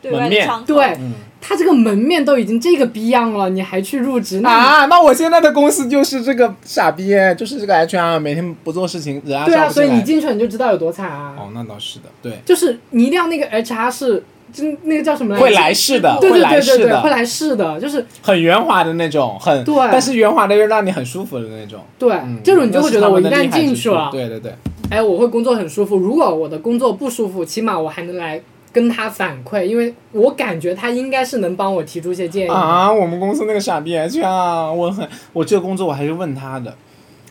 [0.00, 4.38] 对外门面的窗口，对嗯他这个门面都已经这个逼样了，你还去入职？
[4.38, 11.34] 那啊，那我现在的公司就是这个傻逼，就是这个 HR 每天不做事情，人啊对啊，所以你进去你就知道有多惨啊。
[11.36, 14.22] 哦，那倒是的，对，就是你一定要那个 HR 是，
[14.52, 15.46] 就那个叫什么来着？
[15.46, 21.80] 会来事的，对会对对对对，来事的会，来事的，就是很圆滑的那种，很对但是圆滑的又让你很舒服的那种。
[21.98, 24.52] 对、嗯，这种你就会觉得我一旦进去了，对对对，
[24.90, 25.96] 哎，我会工作很舒服。
[25.96, 28.40] 如果我的工作不舒服，起码我还能来
[28.72, 32.50] 跟他反馈，因为我感觉他应该是能帮我提出一些建议。
[32.50, 36.74] 啊，我们公司那个傻逼 HR，我很，我这个工作我还是问他的，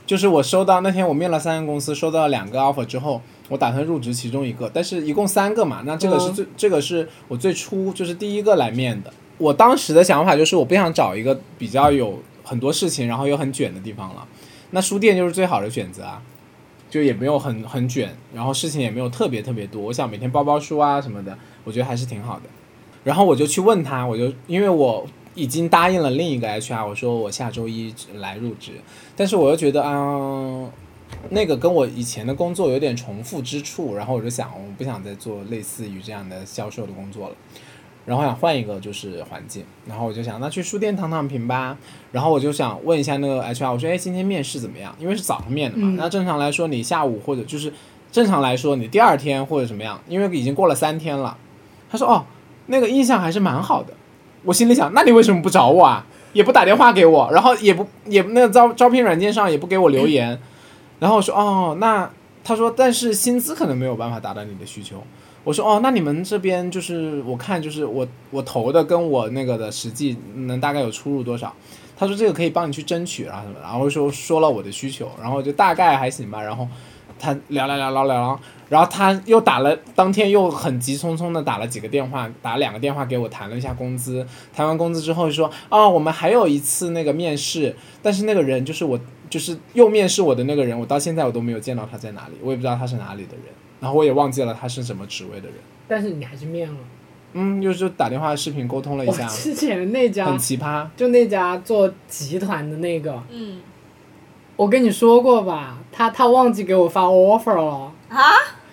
[0.05, 9.11] 就是我收到那天我面了三个公司，收到了两个 offer 之后，我打算入职其中一个，但是一共三个嘛，那这个是嗯最、这个是我最初就是第一个来面的。
[9.37, 14.27] 我当时的想法就是我不想找一个比较有很多事情，然后又很卷的地方了，
[14.71, 16.21] 那书店就是最好的选择啊。
[16.89, 19.81] 就也没有很很卷，然后事情也没有特别特别多。
[19.81, 22.43] 我想每天包包书啊什么的，我觉得还是挺好的。
[23.03, 25.05] 然后我就去问他，我就因为我
[25.35, 28.71] 已经答应了另一个 HR，我说我下周一来入职，
[29.17, 30.69] 但是我又觉得啊、
[31.29, 37.35] 那个跟我以前的工作有点重复之处，然后我就想，我不想再做类似于这样的销售的工作了。
[38.05, 41.77] 然后想换一个就是环境，然后我就想那去书店躺躺平吧。
[42.13, 44.95] 然后我就想问一下那个 HR，我说哎今天面试怎么样？
[44.97, 47.73] 因为是早上面的嘛，嗯那正常来说你下午或者就是
[48.09, 51.37] 正常来说你第二天或者怎么样，因为已经过了三天了。
[51.89, 52.23] 他说哦
[52.67, 53.93] 那个印象还是蛮好的。
[54.43, 56.05] 我心里想那你为什么不找我啊？
[56.31, 60.39] 也不打电话给我，然后也不也那个招招聘软件上也不给我留言。
[60.99, 62.09] 然后我说哦那
[62.43, 65.03] 他说但是薪资可能没有办法达到你的需求。
[65.43, 71.53] 我说哦，那你们这边就是我看就是我我投的跟我那个的实际能大概有出入多少？
[71.97, 76.41] 他说这个可以帮你去争取，然后什么，然后说说了我的需求，然后就大概还行吧。
[76.41, 76.67] 然后
[77.17, 93.45] 他聊聊聊聊聊，然后他又打了当天又很急匆匆的打了几个电话，打两个电话给我谈了一下工资，谈完工资之后说哦，我们还有一次那个面试，但是那个人就是我就是又面试我的那个人，我到现在我都没有见到他在哪里，我也不知道他是哪里的人。
[93.79, 95.55] 然后我也忘记了他是什么职位的人。
[95.87, 96.77] 但是你还是面了。
[97.33, 100.87] 嗯，就是打电话视频沟通了一下，之前那家很奇葩。
[100.95, 103.59] 就那家做集团的那个，嗯
[104.55, 108.23] 我跟你说过吧，他他忘记给我发 offer 了，啊，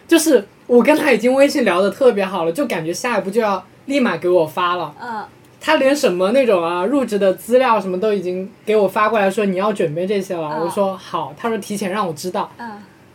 [0.09, 4.95] 就是我跟他已经微信聊的特别好了，就感觉下一步就要立马给我发了。
[4.99, 5.27] 嗯
[5.67, 10.51] 他连什么那种啊入职的资料什么都已经给我发过来，说你要准备这些了。
[10.53, 12.71] 嗯我说好，他说提前让我知道，嗯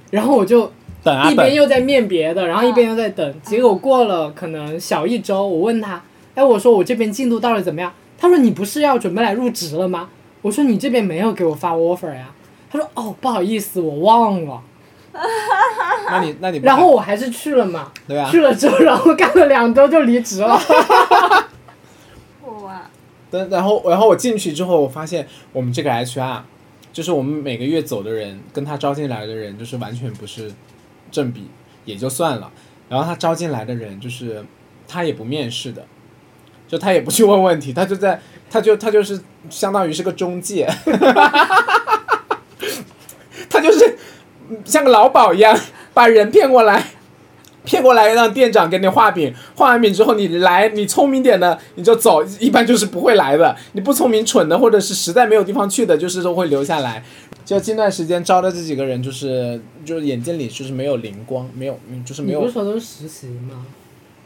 [0.09, 0.71] 然后我就
[1.03, 3.41] 等啊，一边又在面别的，然后一边又在等。
[3.43, 6.01] 结果过了可能小一周，我问他，
[6.33, 7.93] 哎，我说我这边进度到底怎么样？
[8.17, 10.09] 他说你不是要准备来入职了吗？
[10.41, 12.31] 我说你这边没有给我发 offer 呀。
[12.71, 14.59] 他说哦，不好意思，我忘了。
[16.09, 20.59] 那你那你然后我还是去了嘛，对啊去，了之后，然后干了两周就离职了。
[23.31, 26.41] 但然后然后我进去之后，我发现我们这个 HR，
[26.91, 30.51] 就是我们每个月走的人跟他招进来的人，就是完全不是
[31.11, 31.47] 正比，
[31.85, 32.51] 也就算了。
[32.89, 34.43] 然后他招进来的人，就是
[34.87, 35.85] 他也不面试的，
[36.67, 40.67] 就他也不去问问题，他就在他就他就是相当于是个中介，
[43.49, 43.97] 他就是
[44.65, 45.55] 像个老鸨一样
[45.93, 46.83] 把人骗过来。
[47.69, 53.55] 骗过来让店长给你画饼，画完饼之后你来，你聪明点的你就走，一般就是不会来的。
[53.73, 57.03] 你不聪明、蠢的，或者是实在没有地方去的，就是都会留下来。
[57.45, 63.63] 就近段时间招的这几个人，就是就是眼睛里就是没有灵光，没有就是没有你不是说都是实习吗？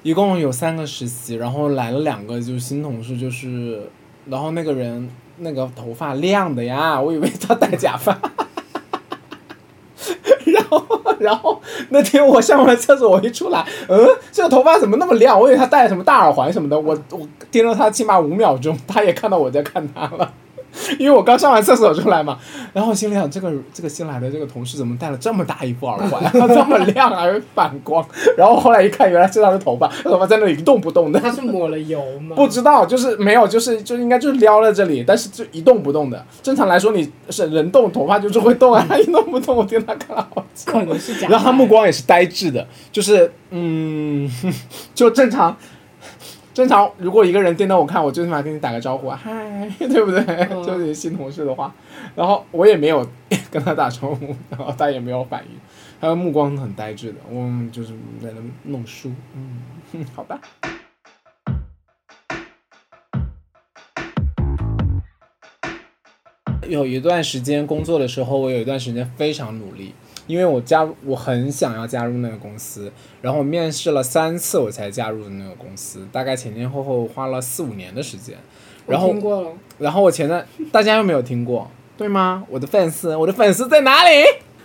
[0.03, 3.81] 一共有三个实习，然后来了两个就是新同事，就是，
[4.29, 8.42] 然后那个人那个头发亮的呀，我以为他戴假发，然
[11.19, 15.39] 然后那天我上完厕所，我一出来，嗯，这个头发怎么那么亮？
[15.39, 16.79] 我以为他戴了什么大耳环什么的。
[16.79, 17.19] 我我
[17.51, 20.33] 盯着他起码五秒钟，他也看到我在看他了。
[20.97, 22.37] 因为我刚上完厕所出来嘛，
[22.73, 28.05] 然后我心里想，这个这个新来的这个同事怎么戴了这么大一副耳环， 这么亮还会反光？
[28.37, 31.19] 然后后来一看，原来是他的头发，他头发在那里一动不动的。
[31.19, 32.35] 他是抹了油吗？
[32.37, 36.25] 不知道，就是没有，就是就应该就是撩在这里，但是就一动不动的。
[36.41, 40.71] 正常来说，你是人动，头发就是会动啊，他 一动不动，我盯他看了好久。
[40.71, 41.31] 可能是假的。
[41.31, 44.29] 然后他目光也是呆滞的，就是嗯，
[44.95, 45.55] 就正常。
[46.53, 50.23] 正常，如果一个人盯着我看，我最起码跟你打个招呼啊，嗨， 对不对？
[50.63, 51.73] 就是新同事的话，
[52.15, 53.05] 然后我也没有
[53.49, 55.59] 跟他打招呼，然后他也没有反应，
[55.99, 60.39] 他的目光很呆滞的，我就是在那弄书，嗯，好吧。
[66.69, 69.93] 有一段时间工作的时候，我有一段时间非常努力。
[70.25, 78.35] 因为我加入，我很想要加入那个公司，然后我面试了三次，我才加入的那个公司，大概前前后后花了四五年的时间。
[78.87, 79.15] 然后，
[79.77, 82.43] 然后我前段大家又没有听过，对吗？
[82.49, 84.09] 我的粉丝，我的粉丝在哪里？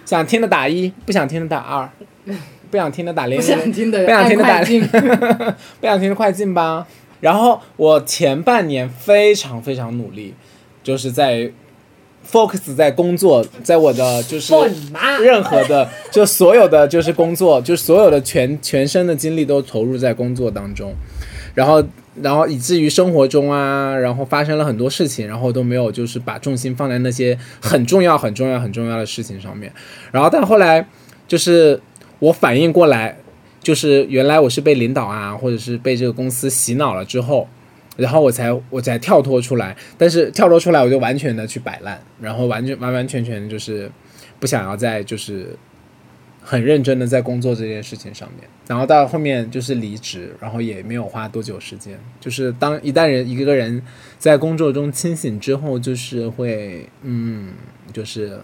[0.04, 1.88] 想听的打一，不想听的打二，
[2.70, 4.80] 不想听的打零，不想听的不想听的打进，
[5.80, 6.86] 不想听的快进吧。
[7.20, 10.34] 然后我前半年非常非常努力，
[10.82, 11.50] 就是在。
[12.30, 14.54] Focus 在工作，在我的就是
[15.22, 20.92] 任何的，就所有的就是工作，就所有的全全身的精力都投入在工作当中，
[21.54, 21.82] 然后
[22.20, 29.72] 然后以至于生活中啊，然后发生了很多事情，然后都没有就是把重心放在那些很重要很重要很重要的事情上面，
[30.12, 30.86] 然后但后来
[31.26, 31.80] 就是
[32.18, 33.16] 我反应过来，
[33.62, 37.48] 就是原来我是被领导啊，或者是被这个公司洗脑了之后。
[37.98, 43.90] 然后我才我才跳脱出来，但是跳脱出来我就完全的去摆烂，然后完全完完全全就是
[44.38, 45.56] 不想要再就是
[46.40, 53.82] 很认真的在工作这件事情上面，然后到后面就是离职，然后也没有花多久时间，就是当一旦人一个人
[54.16, 57.48] 在工作中清醒之后，就是会嗯，
[57.92, 58.38] 就是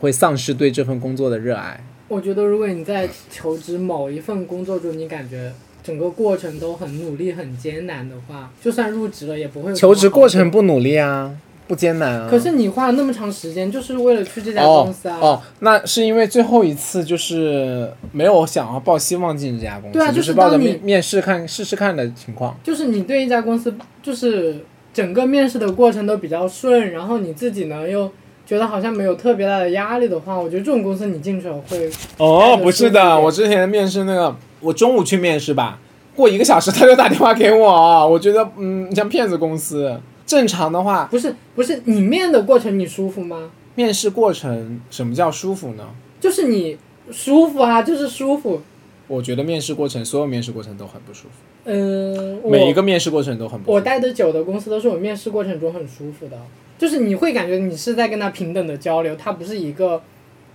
[0.00, 1.80] 会丧失对这份工作的热爱。
[2.08, 5.52] 我觉得如果你在求职某一份工作中，你感觉。
[5.88, 9.74] 整个过程都很努力、很艰难的话，就算入职了也不会。
[9.74, 11.34] 求职过程不努力啊，
[11.66, 12.28] 不艰难啊。
[12.30, 15.16] 可是你花了那么长时间，就是为了去这家公司啊。
[15.18, 22.54] 哦，那是因为最后一次就是没有想要抱希望进这家公司，对啊，就是抱着面面试看试试看的情况。
[22.62, 28.12] 就是你对一家公司，就是整个面试的过程都比较顺，然后你自己呢又
[28.44, 31.90] 觉得好像没有特别大的压力的话，我觉得这种公司你进去了会。
[32.18, 34.36] 哦，不是的，我之前面试那个。
[34.60, 35.78] 我中午去面试吧，
[36.14, 40.00] 过一个小时他就打电话给我，我觉得嗯像骗子公司。
[40.26, 43.50] 正常的话不是不是你面的过程你舒服吗？
[43.76, 45.88] 面试过程什么叫舒服呢？
[46.20, 46.76] 就是你
[47.10, 48.60] 舒服啊，就是舒服。
[49.06, 51.30] 我觉得面试过程所有面试过程都很不舒服。
[51.64, 53.58] 嗯，每一个面试过程都很。
[53.62, 56.36] 不我待的久的公司都是我面试过程中很舒服的，
[56.76, 60.02] 就是你会感觉你是在跟他平等的交流，他不是一个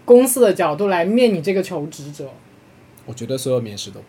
[0.06, 2.26] 公司的角度来面你这个求职者。
[3.06, 4.02] 我觉得所有面试都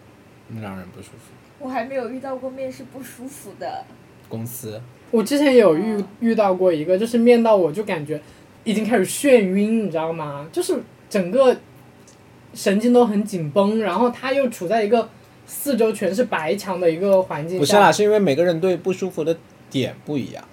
[0.60, 1.32] 让人不舒服。
[1.58, 3.84] 我还没有遇到过面试不舒服的
[4.28, 4.80] 公司。
[5.10, 8.20] 我之前有遇遇到过一个，就是面到我就感觉
[8.64, 10.48] 已经开始眩晕，你知道吗？
[10.52, 10.76] 就是
[11.08, 11.56] 整个
[12.52, 15.08] 神经都很紧绷，然后他又处在一个
[15.46, 19.36] 四周全是白墙的一个环境不是啦，是因为每个人对不舒服的
[19.70, 20.44] 点不一样。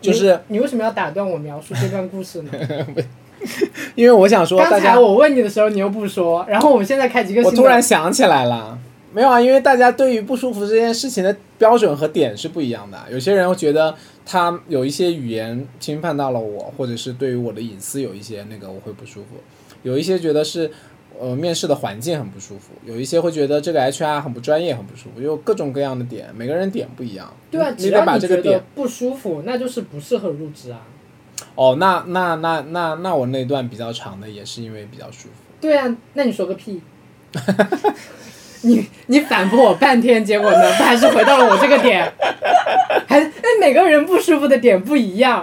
[0.00, 2.52] 就是你为什么要打断我描述这段故事呢？
[3.94, 7.42] 因为我想说，刚才我问你的时候，你又不说，然后我们现在开几个。
[7.42, 8.78] 我突然想起来了，
[9.12, 12.98] 没有啊，因为大家对于不舒服这件事情的标准和点是不一样的。
[13.10, 19.36] 有些人会觉得他有一些语言侵犯到了我，或者是对于我的隐私有一些那个，我会不舒服。
[19.82, 20.70] 有一些觉得是
[21.18, 27.32] 呃面试的环境很不舒服，有一些会觉得这个 HR 很不专业，很不舒服，有各种各样的点，每个人点不一样。
[27.50, 30.82] 对啊，只要你觉得不舒服，那就是不适合入职啊。
[31.54, 35.34] 哦，那那那那那我那段比较长的也是因为比较舒服。
[35.60, 36.80] 对啊，那你说个屁！
[38.62, 42.12] 你你反驳我半天，结果呢，不还是回到了我这个点？
[43.06, 45.42] 还那每个人不舒服的点不一样。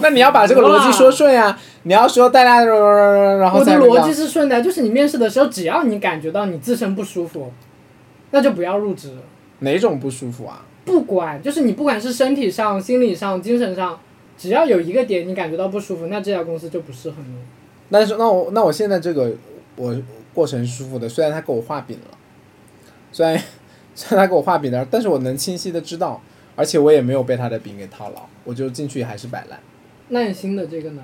[0.00, 1.58] 那你要把这个逻辑说顺呀！
[1.82, 7.52] 你要说大家然后我的逻辑是顺的，就是你面试的时候，只要你感觉到你自身不舒服，
[8.30, 9.12] 那就不要入职。
[9.58, 10.64] 哪种不舒服啊？
[10.86, 13.98] 不管，就是你不管是身体上、心理上、精神上。
[14.36, 17.34] 只要有一个点你感觉到不舒服，那这家公司就不适合你。
[17.90, 19.32] 但是那我那我现在这个
[19.76, 19.96] 我
[20.34, 22.18] 过程舒服的，虽然他给我画饼了，
[23.12, 23.40] 虽然
[23.94, 26.20] 虽然他给我画饼了，但是我能清晰的知道，
[26.54, 29.58] 而且我也没有被他的饼给套牢，我就进去还是摆烂。
[30.08, 31.02] 那你新的这个呢？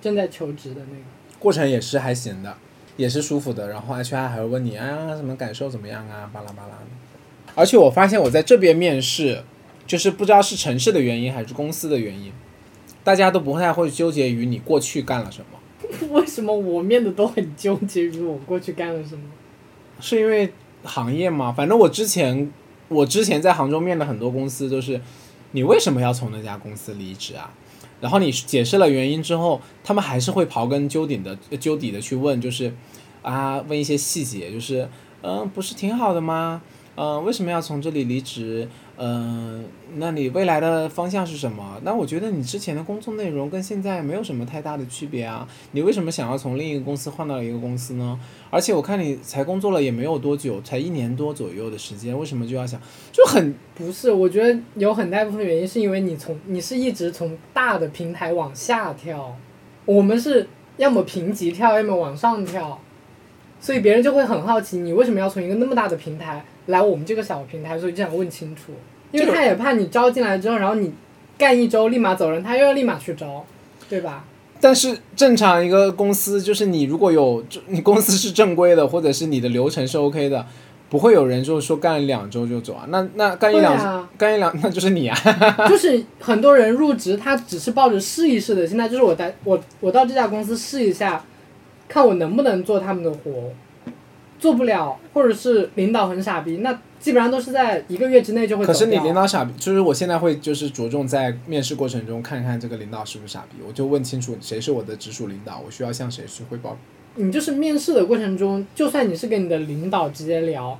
[0.00, 1.02] 正在求职的那个
[1.38, 2.54] 过程也是还行的，
[2.96, 3.68] 也是舒服的。
[3.68, 7.54] 然后 HR 还会问你啊，什么感受怎么样啊，巴拉巴拉的。
[7.54, 9.42] 而且我发现我在这边面试，
[9.86, 12.32] 就是不知道是城市的原因还是公司的原因，
[13.02, 16.08] 大家都不太会纠结于你过去干了什么。
[16.10, 19.24] 为什么我面的都很纠结于我过去干了什么？
[20.00, 21.52] 是因为行业吗？
[21.52, 22.50] 反正我之前
[22.88, 25.00] 我之前在杭州面的很多公司都是，
[25.52, 27.52] 你为什么要从那家公司离职啊？
[28.00, 32.74] 然后你解释了原因之后，他们还是会刨根究底的究底的去问，就是
[33.22, 34.88] 啊问一些细节，就是
[35.22, 36.60] 嗯不是挺好的吗？
[36.96, 38.68] 嗯为什么要从这里离职？
[38.96, 39.64] 嗯，
[39.96, 41.80] 那你未来的方向是什么？
[41.82, 45.48] 那我觉得你之前的工作内容跟现在没有什么太大的区别啊。
[45.72, 48.18] 你为什么想要从另一个公司换到一个公司呢？
[48.50, 52.80] 而且我看你才工作了也没有多久，才一年多左右的时间，为什么就要想
[53.10, 59.36] 就很不是，我觉得有很大一部分原因是因为你从你是一直从大的平台往下跳，
[59.84, 62.80] 我们是要么平级跳，要么往上跳，
[63.64, 68.72] 所以别人就会很好奇你为什么要从一个那么大的平台来我们这个小平台，所以就想问清楚，
[69.10, 70.92] 因为他也怕你招进来之后，然后你
[71.38, 73.42] 干一周立马走人，他又要立马去招，
[73.88, 74.26] 对吧？
[74.60, 80.44] 但是正常一个公司，就是你如果有你公司是正规的，或者是你的流程是 OK 的，
[80.90, 82.84] 不会有人就是说干两周就走啊。
[82.88, 85.18] 那那干一两、啊，干一两，那就是你啊。
[85.68, 91.24] 就是很多人入职，他只是抱着试一试的心态，就是我在我我到这家公司试一下，
[91.88, 93.52] 看我能不能做他们的活，
[94.38, 98.64] 做不了，或者是领导很傻逼，那基本上都是在一个月之内就会。
[98.64, 106.76] 可是你领导傻逼，就是我现在会就是着重在面试过程中看看这个领导是不是傻逼，我就问清楚谁是我的直属领导，我需要向谁去汇报，
[107.16, 110.78] 你就是面试的过程中，就算你是跟你的领导直接聊，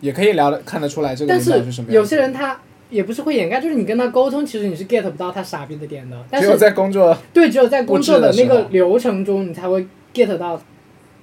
[0.00, 2.60] 也可以聊得看得出来这个但领导是什么样有些人他
[2.90, 6.24] 也不是会掩盖，就是你跟他沟通，其实你是 get 不到他傻逼的点的。
[6.30, 9.84] 但只有在工作对，只有在工作的那个流程中，你才会
[10.14, 10.58] get 到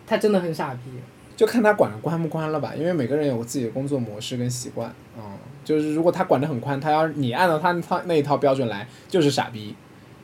[0.05, 0.91] 他真的很傻逼。
[1.37, 5.23] 就看他管得宽不宽了吧，因为每个人有自己的工作模式跟习惯，嗯，
[5.63, 9.73] 就是如果他管得很宽，他要你按照他那套那一套标准来，就是傻逼。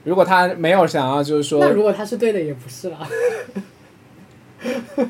[0.03, 3.07] 如果他没有想要就是说，那如果他是对的，也不是了。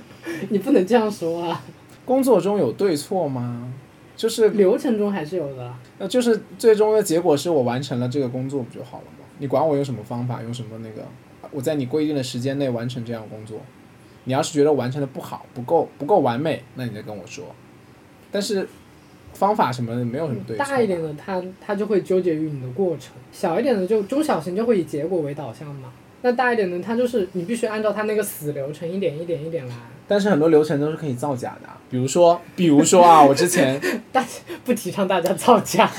[0.49, 1.62] 你不能这样说啊，
[2.05, 3.74] 工作中有对错吗？
[4.16, 5.74] 就是流程中还是有的。
[5.99, 9.26] 那，就是最终的结果是我完成了这个工作不就好了吗？
[9.39, 11.05] 你管我用什么方法，用什么那个，
[11.52, 13.62] 我在你规定的时间内完成这样工作。
[14.26, 17.46] 你要是觉得完成的不好、不够、不够完美，那你再跟我说。
[18.30, 18.68] 但是
[19.34, 20.66] 方法什么的没有什么对错。
[20.66, 25.94] 大一点的他他就会纠结于你的过程，小一点的就中小型就会以结果为导向嘛。
[26.24, 29.76] 那大一点的他就是你必须按照他那个死流程一点一点一点来，
[30.10, 33.80] 但是很多流程都是可以造假的啊，比如说，比如说啊，我之前
[34.12, 34.26] 大，
[34.66, 35.90] 不提倡大家造假。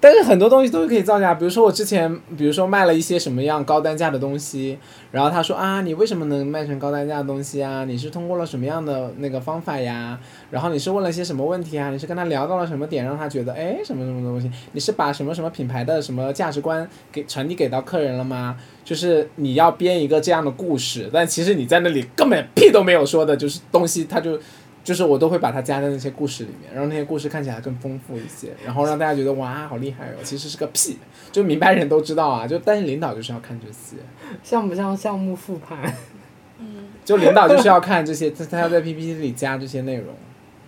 [0.00, 4.78] 但是很多东西都是可以造假，比如说我之前，比如说卖了一些什么样高单价的东西，
[5.10, 7.84] 然后他说啊，你为什么能卖成高单价的东西啊？
[7.84, 10.16] 你是通过了什么样的那个方法呀？
[10.52, 11.90] 然后你是问了些什么问题啊？
[11.90, 14.48] 你是跟他聊到了什么点，让他觉得哎什么什么东西？
[14.72, 18.56] 你是把什么什么品牌的什么价值观给传递给到客人了吗？
[18.84, 24.38] 就是你要编一个这样的故事，但其实你在那里根本屁都没有说的，就是东西他就。
[24.88, 30.96] 就是我都会把它加在那些故事里面，让那些故事看起来更丰富一些，然后让大家觉得哇好厉害哦，其实是个屁，
[31.30, 33.96] 就明白人都知道啊，就但是领导就是要看这些，
[34.42, 35.94] 像不像项目复盘？
[36.58, 36.86] 嗯。
[37.04, 40.14] 就领导就是要看这些，他他要在 PPT 里加这些内容，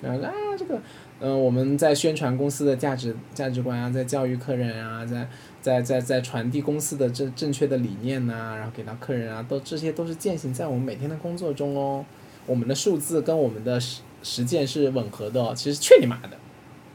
[0.03, 0.79] 然后啊这个，
[1.21, 5.27] 嗯、我们在宣传公司的价值价值观啊，在教育客人啊，在
[5.63, 12.05] 在在在传递公司的正正确的理念呐、然后给到客人啊，都这些都是践行在我们每天的工作中哦，
[12.47, 13.79] 我们的数字跟我们的
[14.23, 16.31] 实践是吻合的，其实去你妈的，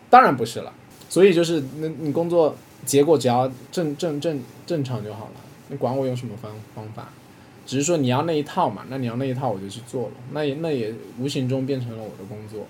[0.09, 0.73] 当然不是了，
[1.09, 2.55] 所以就是那你工作
[2.85, 5.33] 结果只要正正正正常就好了，
[5.69, 7.09] 你管我用什么方方法。
[7.65, 12.67] 只是说你要那一套嘛，那你要那一套我就去做了，那也那也无形中变成了我的工作，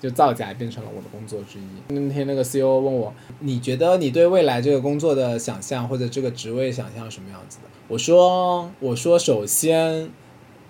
[0.00, 1.94] 就造假变成了我的工作之一。
[1.94, 7.64] 那天那个 CEO 问我，你觉得你对未来这个工作的想象或者这个职位想象什么样子的？
[7.88, 10.08] 我说，我说首先，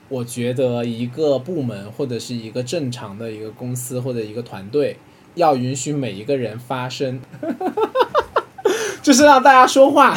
[0.08, 4.96] 我觉得一个部门或者是一个正常的一个公司或者一个团队，
[5.34, 7.20] 要允许每一个人发声，
[9.02, 10.16] 就是让大家说话，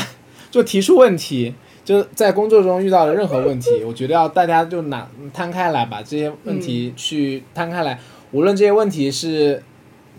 [0.51, 1.55] 就提出问题。
[1.85, 7.99] 就在工作中遇到了任何问题，我觉得要大家就拿摊开来，把这些问题去摊开来，
[8.31, 9.61] 无论这些问题是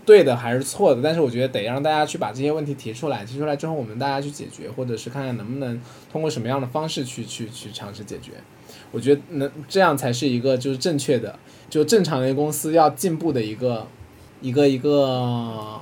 [0.05, 8.31] 对的还是错的，但是我觉得得让大家去把这些问题提出来，提出来之后我们大家去解决，或者是看看能不能通过什么样的方式去去去尝试解决。
[8.91, 11.37] 我觉得能这样才是一个就是正确的，
[11.69, 13.87] 就正常的公司要进步的一个
[14.41, 15.79] 一个一个，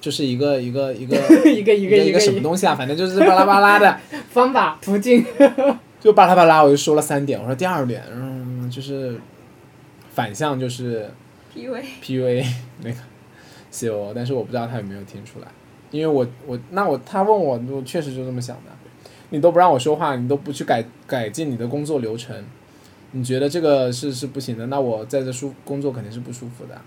[0.00, 1.16] 就是一个一个一个
[1.50, 3.98] 一个一个一个什么东西啊，反正就是巴拉巴拉的。
[4.30, 5.24] 方法途径，
[5.98, 7.40] 就巴拉巴拉，我就说了三点。
[7.40, 9.18] 我说第二点，嗯，就是
[10.10, 11.10] 反向就是
[11.54, 12.46] PUA PUA
[12.82, 12.96] 那个
[13.72, 15.46] CO，但是我不知道他有没有听出来，
[15.90, 18.75] 因为我我那我他问我，我确实就这么想的。
[19.30, 22.44] 你都不让我说话，你都不去改改进你的工作流程，
[23.12, 26.80] 你觉得这个是是不行的，那我在这舒工作肯定是不舒服的。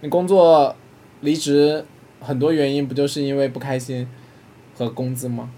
[0.00, 0.74] 你工作
[1.20, 1.84] 离职
[2.20, 4.08] 很多原因不就是因为不开心
[4.76, 5.50] 和工资吗？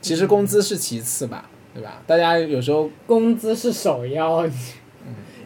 [0.00, 2.00] 其实工资是其次吧，对吧？
[2.06, 4.48] 大家有时候工资是首要，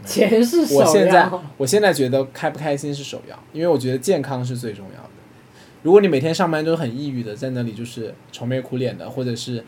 [0.05, 0.81] 钱是首要。
[0.81, 5.09] 我现在我现在觉得开不开心是首要，因为我觉得健康是最重要的。
[5.83, 9.65] 如果你每天上班都很抑郁的，在那里就是愁眉苦脸的，或者是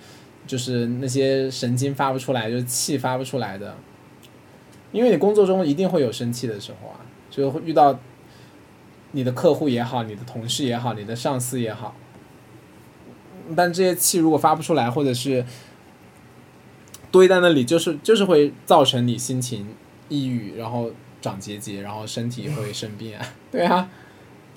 [0.47, 3.75] 就是那些神经发不出来，就是气发不出来的，
[4.93, 7.01] 因为你工作中一定会有生气的时候啊，
[7.31, 7.99] 就会遇到
[9.13, 11.95] 你的客户也好，你的同事也好，你的上司也好，
[13.57, 15.45] 但这些气如果发不出来，或者是
[17.11, 19.67] 堆在那里，就是就是会造成你心情
[20.11, 20.91] 抑郁，然后
[21.23, 23.89] 长结节，然后身体会生病啊， 对啊。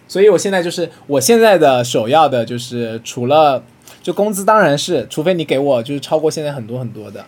[0.08, 3.64] 所以我现在就是我现在的首要的就是除了
[4.02, 7.26] 就工资当然是，除非你给我就是超过现在很多很多的，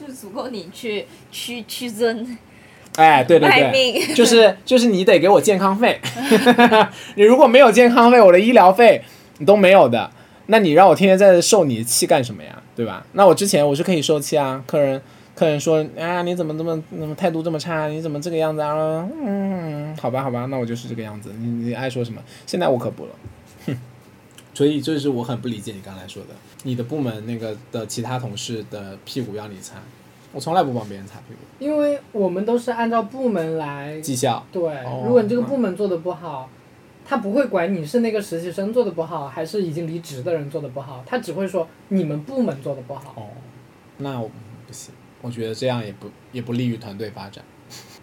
[0.00, 2.36] 就是足够你去屈屈尊
[2.96, 6.00] 哎，对对对，就是就是你得给我健康费，
[7.16, 9.02] 你如果没有健康费，我的医疗费
[9.38, 10.10] 你都没有的，
[10.46, 12.62] 那你让我天天在这受你的气干什么呀？
[12.76, 13.06] 对吧？
[13.12, 15.00] 那我之前我是可以受气啊，客人
[15.34, 17.88] 客人说啊你怎么这么怎么态度这么差？
[17.88, 19.08] 你怎么这个样子啊？
[19.20, 22.22] 嗯，好吧好吧，那我就是这个样子，你你爱说什么？
[22.46, 23.12] 现在我可不了，
[23.66, 23.76] 哼。
[24.54, 26.28] 所以这是我很不理解你刚才说的，
[26.62, 29.74] 你的部门那个的其他同事的屁股要你擦，
[30.32, 34.46] 我从来不帮别人擦屁股，因为我们都是按照部门来绩效。
[34.52, 36.48] 对，哦如果你这个部门做的不好，
[37.04, 43.12] 他不会管你是那个实习生做的不好，还是已经离职的人做的不好，他只会说你们部门做的不好。
[43.16, 43.26] 哦，
[43.98, 44.20] 那
[45.24, 47.42] 我觉得这样也不也不利于团队发展。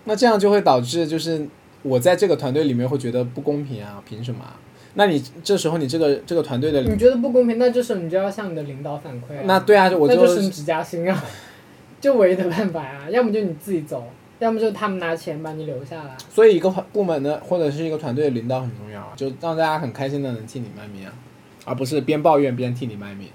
[0.06, 1.48] 那这样就会导致就是
[1.84, 4.60] 我在这个团队里面会觉得不公平啊，凭什么啊？
[4.96, 9.44] 那你这时候你这个这个团队的，你觉得不公平，那这时候你就要向你的领导反馈、啊。
[9.46, 11.24] 那对啊，我就升职加薪啊，
[12.02, 14.04] 就唯一的办法啊，要么就你自己走，
[14.40, 16.18] 要么就他们拿钱把你留下来。
[16.30, 21.14] 所以一个部门的或者是一个团队的领导很重要啊，就让大家很开心的能替你卖命啊，
[21.66, 23.30] 而不是边抱怨边替你卖命，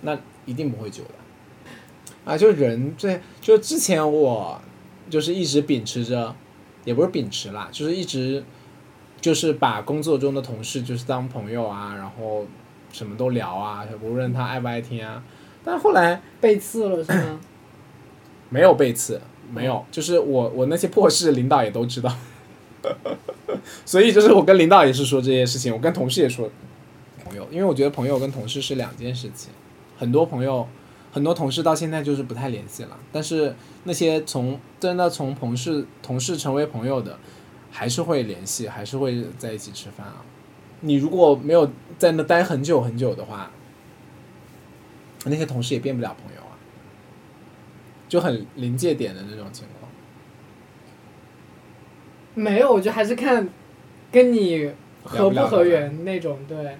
[0.00, 1.10] 那一定不会久的。
[2.26, 4.60] 啊，就人最就之前我
[5.08, 6.34] 就是一直秉持着，
[6.84, 8.42] 也不是秉持啦，就是一直
[9.20, 12.44] 就是把工作中的同事就是当朋友啊，然后
[12.92, 15.22] 什么都聊啊，无论他爱不爱听啊。
[15.64, 17.38] 但后来背刺了是吗？
[18.50, 19.20] 没有背刺，
[19.52, 22.12] 没有，就是我我那些破事，领导也都知道，
[23.86, 26.50] 所以就是我跟领导也是说这些事情，我跟同事也说
[27.24, 29.52] 朋友，因为我觉得朋友跟同事是两件事情，
[29.96, 30.66] 很多朋友。
[31.16, 37.18] 很多同事到现在就是不太联系了，但是那些从真的从同事同事成为朋友的，
[37.70, 40.22] 还是会联系，还是会在一起吃饭啊。
[40.80, 43.50] 你如果没有在那待很久很久的话，
[45.24, 46.52] 那些同事也变不了朋友啊，
[48.10, 49.90] 就很临界点的那种情况。
[52.34, 53.48] 没有，我觉得还是看
[54.12, 54.70] 跟你
[55.02, 56.76] 合不合缘那种，对。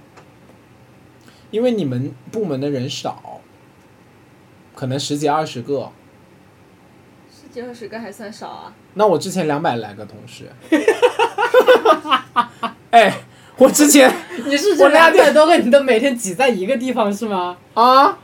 [1.50, 3.35] 因为你们部门的人少，
[4.76, 5.90] 可能十几二十个。
[7.28, 8.72] 十几二十个还算少啊。
[8.94, 10.44] 那我之前两百来个同事，
[12.90, 13.22] 哎，
[13.56, 14.12] 我之前
[14.46, 17.56] 你是这我那两百多个，你都每天挤在一个地方是吗？
[17.74, 18.18] 啊，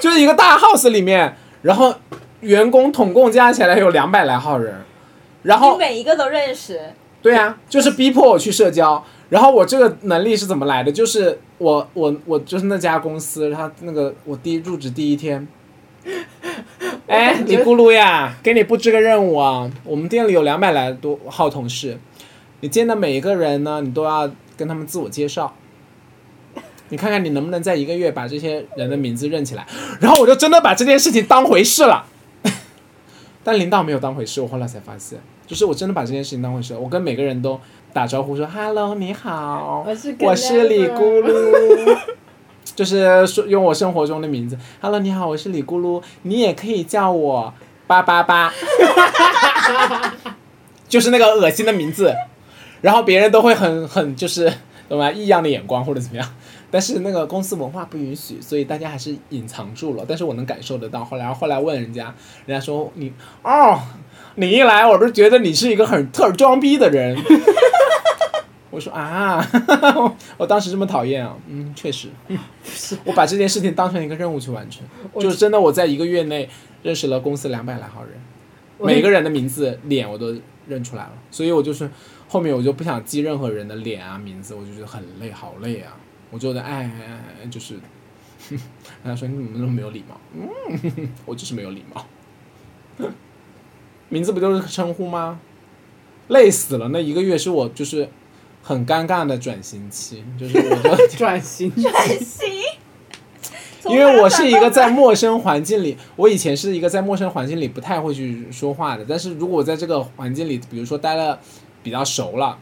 [0.00, 1.94] 就是一个大 house 里面，然后
[2.40, 4.74] 员工统共加起来有两百来号人，
[5.42, 6.80] 然你后每一个都认识，
[7.20, 9.04] 对啊，就是逼迫我去社交。
[9.30, 10.92] 然后我这个能力是怎么来的？
[10.92, 15.48] 就是我我我就是那家公司，他那个我第一入职第一天，
[17.06, 19.70] 哎，李咕噜呀，给你布置个任务啊！
[19.84, 21.98] 我们店里有两百来多号同事，
[22.60, 25.54] 你见到每一个人呢，你都要跟他们自我介绍。
[26.90, 29.66] 你看看你能不能在一个月把这些人的名字认起来？
[30.00, 32.06] 然后我就真的把这件事情当回事了。
[33.42, 36.74] 但领导没有当回事，我后来才发现，就是我真的把这件事情当回事。
[36.76, 37.60] 我跟每个人都
[37.92, 41.96] 打招呼说 “hello，你好，我是我是李咕噜”，
[42.74, 47.52] 就是说用我生活中的名字 “hello，你好，我是李咕噜”，你也可以叫我
[47.86, 48.52] 八八八，
[50.88, 52.14] 就是那个恶心的名字，
[52.80, 54.52] 然后别人都会很很就是
[54.88, 55.10] 懂吗？
[55.10, 56.28] 异样的眼光或者怎么样。
[56.70, 60.04] 但是那个公司文化不允许，所以大家还是隐藏住了。
[60.08, 61.04] 但是我能感受得到。
[61.04, 62.12] 后来后来问人家，
[62.46, 63.12] 人家说你
[63.44, 63.78] 哦，
[64.34, 67.16] 你一来我就觉得你是一个很特装逼的人。
[68.74, 69.40] 我说啊，
[70.36, 72.08] 我当时这么讨厌啊，嗯，确实，
[73.06, 74.84] 我把这件事情当成一个任务去完成，
[75.20, 76.48] 就是真的我在一个月内
[76.82, 78.14] 认识了公司两百来号人，
[78.80, 80.34] 每个人的名字、脸我都
[80.66, 81.88] 认出来了，所以我就是
[82.28, 85.96] 后面我就不想记任何人的脸啊、名字，我就觉得很累，好累啊，
[86.32, 87.74] 我就在哎哎哎，就是，
[88.50, 88.58] 跟
[89.04, 90.20] 他说你怎么那么没有礼貌？
[90.34, 92.04] 嗯，我就是没有礼貌。
[94.08, 95.38] 名字不就是称呼吗？
[96.28, 98.08] 累死了，那一个月是我就是
[98.66, 102.50] 很尴尬的转型期， 就是我就转型，转型。
[103.86, 111.38] 因为我是一个在陌生环境里，我以前是一个在陌生环境里不太会去说话的，但是如果我在这个环境里，比如说待了
[111.82, 112.58] 比较熟了，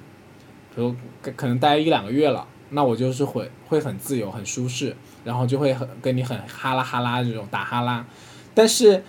[0.75, 0.93] 比如
[1.23, 8.05] 可可能待一两个月了，那我就是会会很自由、很舒适，然后就会很跟你很哈拉哈拉这种打哈拉，
[8.53, 9.05] 但是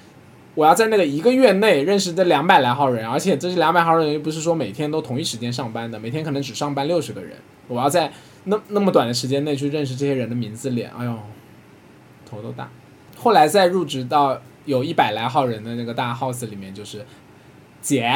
[0.55, 7.37] 我要在那个一个月内认识这两百来号人，而且这是两百号人又不是说每天都同一时间上班的，每天可能只上班六十个人，
[7.67, 8.11] 我要在
[8.45, 11.17] 那那么短的时间内去认识这些人的名字脸，哎呦。
[12.25, 12.67] 头都大。
[13.15, 17.05] 后来再入职到有一百来号人的那个大 house 里面，就是
[17.79, 18.11] 姐，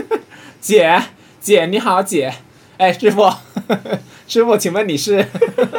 [0.60, 1.00] 姐，
[1.40, 2.34] 姐你好，姐，
[2.76, 3.22] 哎，师傅，
[4.26, 5.18] 师傅，请问你是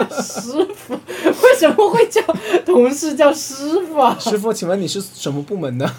[0.10, 2.22] 师傅，为什么会叫
[2.66, 4.16] 同事叫师傅啊？
[4.20, 4.54] 师傅？
[4.54, 5.90] 请问你是什么部门的？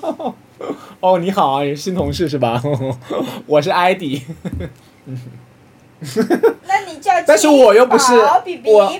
[1.00, 2.62] 哦，你好啊，你是新同事是吧？
[3.46, 4.22] 我是艾迪。
[6.66, 8.12] 那你叫，但是我又不是
[8.64, 8.92] 我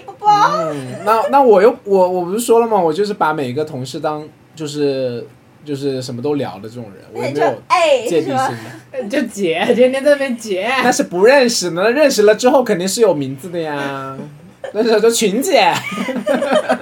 [1.05, 2.79] 那那我又我我不是说了吗？
[2.79, 5.27] 我就是把每个同事当就是
[5.65, 8.35] 就是什么都聊的这种人，我也没有哎芥蒂心？
[8.37, 9.09] 的。
[9.09, 14.17] 就姐，天天在那边姐，那是不认识的，那认识了之后肯定是有名字的呀。
[14.73, 15.73] 那时候就群姐，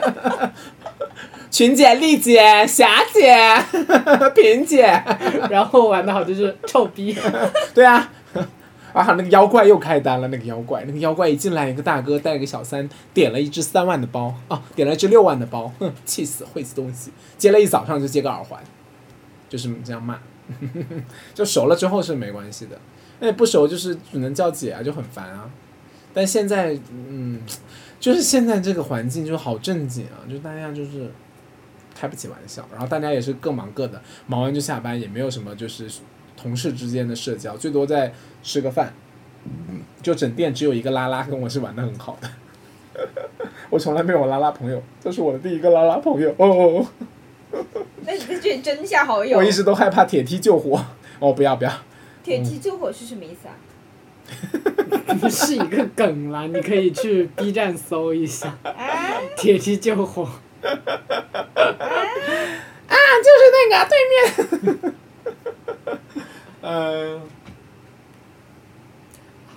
[1.50, 3.36] 群姐、丽姐、霞姐、
[4.34, 5.02] 萍姐，
[5.48, 7.16] 然后玩的好就是臭逼，
[7.74, 8.10] 对啊。
[8.92, 10.28] 啊，那个妖怪又开单了。
[10.28, 18.62] 那个妖怪，那个妖怪一进来，一个大哥带个小三，点了一只三万的包啊，点了一只六万的包，哼，气死，晦气东西，接了一早上就接个耳环，
[19.48, 20.18] 就是这样骂。
[21.34, 22.80] 就熟了之后是没关系的，
[23.20, 25.50] 那不熟就是只能叫姐啊，就很烦啊。
[26.14, 27.42] 但现在，嗯，
[28.00, 31.10] 就是现在这个环境就好正经啊，就大家就是
[31.94, 35.86] 开不起玩笑，然后大家也是各忙各的，忙完就下班，也没有什么就是
[36.34, 38.10] 同事之间的社交，最多在
[38.42, 38.92] 吃个饭。
[40.02, 42.28] 就整店只有一个拉拉跟我是玩的很好的，
[43.70, 46.86] 我从来没有拉拉朋友，这是我的第一个拉拉朋友哦。
[48.06, 49.44] 那你这里争一下好友我。
[49.44, 50.78] 一直都害怕铁梯救火，
[51.18, 51.72] 哦不要不要，
[52.22, 53.54] 铁梯救火是什么意思啊？
[55.20, 58.72] 不是一个梗啦，你可以去 B 站搜一下啊，
[59.36, 60.22] 铁梯救火。
[60.22, 60.30] 啊
[63.24, 64.94] 就是那个对面，
[66.62, 67.20] 嗯。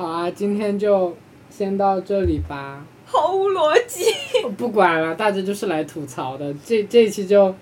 [0.01, 1.15] 好啊，今天就
[1.51, 2.83] 先到这里吧。
[3.05, 4.03] 毫无逻辑。
[4.57, 6.51] 不管了，大家就是来吐槽的。
[6.65, 7.53] 这这一期就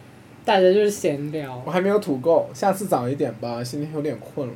[0.45, 1.69] 大家就是闲聊我。
[1.69, 4.53] 还没有吐够，下次早一点吧，今天有点困了。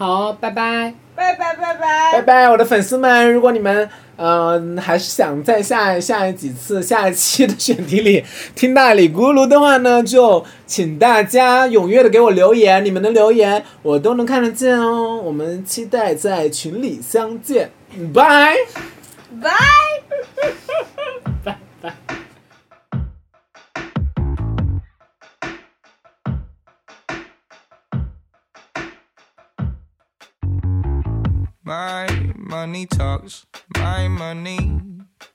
[0.00, 0.94] 好，拜拜。
[1.14, 2.12] 拜拜拜拜。
[2.14, 3.30] 拜拜，我的粉丝们！
[3.30, 3.86] 如果你们
[4.16, 8.24] 嗯、呃还是想在下下几次下一期的选题里
[8.54, 15.20] 听到李咕噜的话呢，就请大家踊跃的给我留言，你们的留言我都能看得见哦。
[15.22, 17.70] 我们期待在群里相见，
[18.14, 18.56] 拜。
[19.42, 19.50] 拜。
[21.44, 21.58] 拜
[32.66, 33.46] money talks,
[33.78, 34.78] my money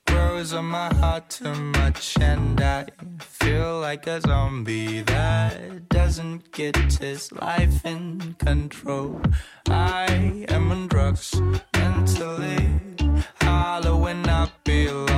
[0.06, 2.86] grows on my heart too much, and I
[3.18, 9.20] feel like a zombie that doesn't get his life in control.
[9.68, 11.34] I am on drugs
[11.74, 12.62] mentally,
[13.42, 15.15] hollowing up, belonging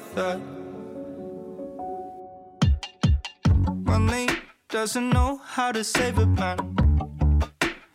[0.00, 0.40] or thug.
[3.84, 4.28] Money
[4.68, 6.76] doesn't know how to save a man.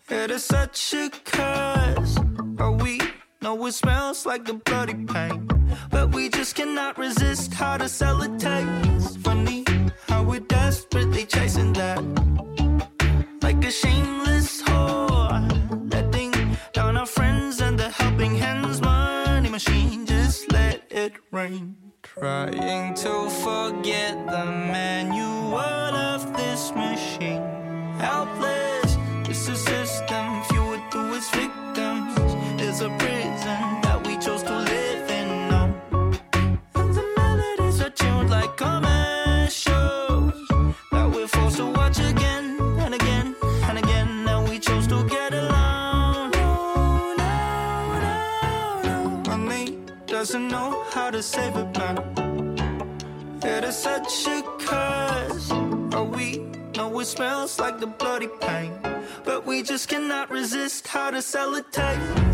[0.10, 3.00] It is such a curse, but we
[3.42, 5.50] know it smells like the bloody pain.
[5.90, 9.18] But we just cannot resist how to sell it tastes.
[9.18, 9.66] Funny
[10.08, 12.04] how we're desperately chasing that
[13.42, 15.92] like a shameless whore.
[15.92, 16.34] Letting
[16.74, 18.82] down our friends and the helping hands.
[18.82, 21.85] Money machine, just let it rain.
[22.18, 27.42] Trying to forget the manual of this machine.
[28.00, 28.96] Helpless,
[29.28, 30.42] it's a system.
[30.46, 32.16] Few with its victims.
[32.62, 32.90] It's a
[51.06, 51.98] how to save a man.
[53.44, 55.50] It is such a curse.
[55.94, 56.40] Oh, we
[56.76, 58.74] know it smells like the bloody pain.
[59.24, 62.25] But we just cannot resist how to sell it tastes.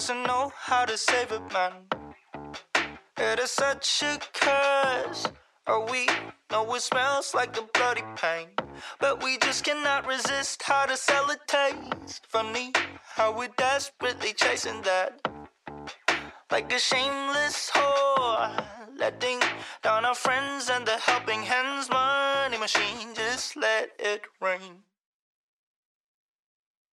[0.00, 1.74] Doesn't know how to save a man.
[3.18, 5.26] It is such a curse.
[5.66, 6.08] Oh, we
[6.50, 8.48] know it smells like the bloody pain.
[8.98, 12.24] But we just cannot resist how to sell it taste.
[12.26, 12.72] Funny
[13.14, 15.20] how we're desperately chasing that.
[16.50, 18.64] Like a shameless whore.
[18.96, 19.40] Letting
[19.82, 21.90] down our friends and the helping hands.
[21.90, 24.80] Money machine, just let it rain.